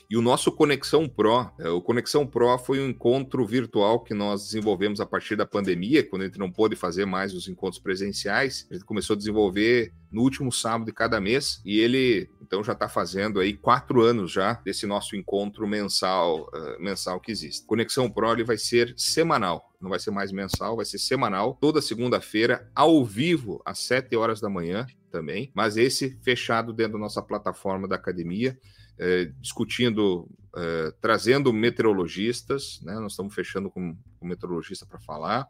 [0.08, 4.44] E o nosso Conexão Pro, é, o Conexão Pro foi um encontro virtual que nós
[4.44, 8.66] desenvolvemos a partir da pandemia, quando a gente não pôde fazer mais os encontros presenciais.
[8.70, 12.72] A gente começou a desenvolver no último sábado de cada mês e ele então já
[12.72, 17.64] está fazendo aí quatro anos já desse nosso encontro mensal uh, mensal que existe.
[17.66, 21.80] Conexão Pro ele vai ser semanal, não vai ser mais mensal, vai ser semanal, toda
[21.80, 27.22] segunda-feira ao vivo às sete horas da manhã também, mas esse fechado dentro da nossa
[27.22, 28.58] plataforma da academia
[29.00, 32.94] é, discutindo, é, trazendo meteorologistas, né?
[32.94, 35.48] nós estamos fechando com um meteorologista para falar.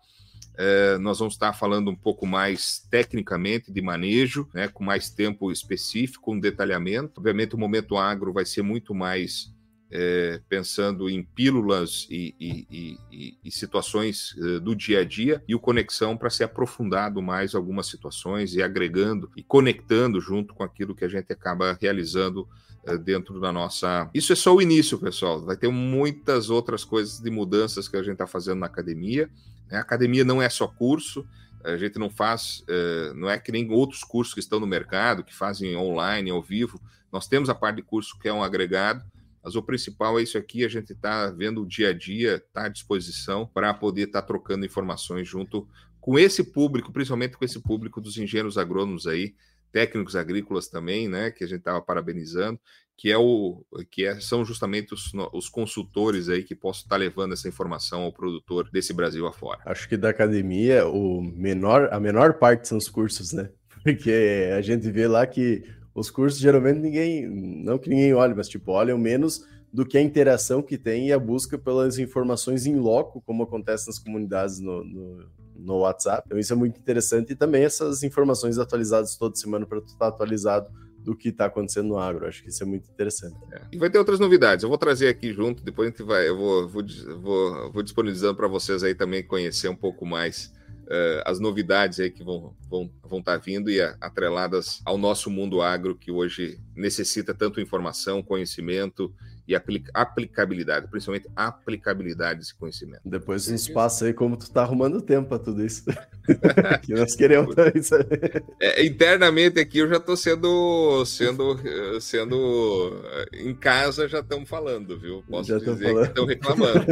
[0.57, 5.51] É, nós vamos estar falando um pouco mais tecnicamente de manejo, né, com mais tempo
[5.51, 7.19] específico, um detalhamento.
[7.19, 9.53] Obviamente, o momento agro vai ser muito mais
[9.91, 15.55] é, pensando em pílulas e, e, e, e situações é, do dia a dia, e
[15.55, 20.95] o Conexão para ser aprofundado mais algumas situações e agregando e conectando junto com aquilo
[20.95, 22.47] que a gente acaba realizando
[22.85, 24.09] eh, dentro da nossa.
[24.15, 25.45] Isso é só o início, pessoal.
[25.45, 29.29] Vai ter muitas outras coisas de mudanças que a gente está fazendo na academia.
[29.71, 29.79] Né?
[29.79, 31.27] Academia não é só curso,
[31.63, 35.23] a gente não faz, eh, não é que nem outros cursos que estão no mercado,
[35.23, 36.81] que fazem online, ao vivo.
[37.13, 39.05] Nós temos a parte de curso que é um agregado,
[39.43, 42.65] mas o principal é isso aqui, a gente está vendo o dia a dia, está
[42.65, 45.69] à disposição para poder estar tá trocando informações junto
[46.01, 49.35] com esse público, principalmente com esse público dos engenheiros agrônomos aí,
[49.73, 52.59] técnicos agrícolas também, né, que a gente estava parabenizando,
[53.01, 56.99] que é o que é, são justamente os, os consultores aí que possam estar tá
[56.99, 59.61] levando essa informação ao produtor desse Brasil afora.
[59.65, 63.49] Acho que da academia o menor a menor parte são os cursos, né?
[63.83, 65.63] Porque a gente vê lá que
[65.95, 70.03] os cursos geralmente ninguém, não que ninguém olhe, mas tipo, olham menos do que a
[70.03, 74.85] interação que tem e a busca pelas informações em loco, como acontece nas comunidades no,
[74.85, 75.27] no,
[75.65, 76.23] no WhatsApp.
[76.27, 79.99] Então isso é muito interessante e também essas informações atualizadas toda semana para tu estar
[79.99, 82.27] tá atualizado do que está acontecendo no agro.
[82.27, 83.37] Acho que isso é muito interessante.
[83.53, 83.63] É.
[83.73, 84.63] E vai ter outras novidades.
[84.63, 86.85] Eu vou trazer aqui junto, depois a gente vai, eu vou, vou,
[87.21, 90.53] vou, vou disponibilizando para vocês aí também conhecer um pouco mais
[90.87, 95.29] uh, as novidades aí que vão, vão, vão estar tá vindo e atreladas ao nosso
[95.29, 99.13] mundo agro, que hoje necessita tanto informação, conhecimento
[99.51, 99.55] e
[99.93, 103.01] aplicabilidade, principalmente aplicabilidade desse conhecimento.
[103.05, 105.85] Depois nos passa aí como tu tá arrumando tempo para tudo isso.
[106.83, 108.45] que nós queremos também saber.
[108.61, 111.59] É, internamente aqui eu já estou sendo, sendo,
[112.01, 113.03] sendo
[113.33, 115.25] em casa já estamos falando, viu?
[115.29, 116.03] Posso já dizer falando.
[116.03, 116.87] que estão reclamando.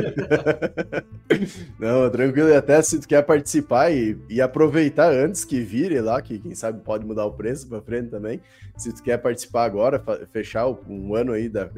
[1.78, 2.48] Não, tranquilo.
[2.48, 6.54] E até se tu quer participar e, e aproveitar antes que vire lá, que quem
[6.54, 8.40] sabe pode mudar o preço para frente também.
[8.76, 10.02] Se tu quer participar agora,
[10.32, 11.68] fechar um ano aí da,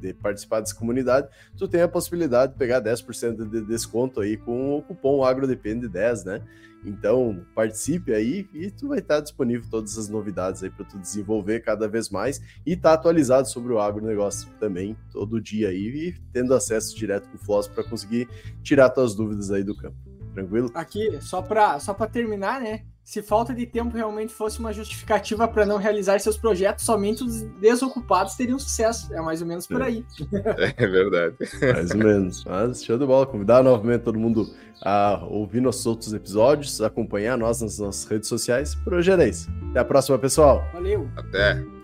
[0.00, 4.76] de participar dessa comunidade, tu tem a possibilidade de pegar 10% de desconto aí com
[4.76, 6.42] o cupom AgroDepende10, né?
[6.84, 11.60] Então, participe aí e tu vai estar disponível todas as novidades aí para tu desenvolver
[11.60, 16.54] cada vez mais e tá atualizado sobre o agronegócio também todo dia aí e tendo
[16.54, 18.28] acesso direto com o Floss para conseguir
[18.62, 19.96] tirar tuas dúvidas aí do campo.
[20.32, 20.70] Tranquilo?
[20.74, 22.84] Aqui, só para só terminar, né?
[23.10, 27.42] Se falta de tempo realmente fosse uma justificativa para não realizar seus projetos, somente os
[27.60, 29.12] desocupados teriam sucesso.
[29.12, 30.04] É mais ou menos por aí.
[30.76, 31.34] É verdade.
[31.60, 32.44] Mais ou menos.
[32.44, 33.26] Mas show de bola.
[33.26, 38.76] Convidar novamente todo mundo a ouvir nossos outros episódios, acompanhar nós nas nossas redes sociais.
[38.76, 39.50] Por hoje é isso.
[39.70, 40.62] Até a próxima, pessoal.
[40.72, 41.08] Valeu.
[41.16, 41.79] Até.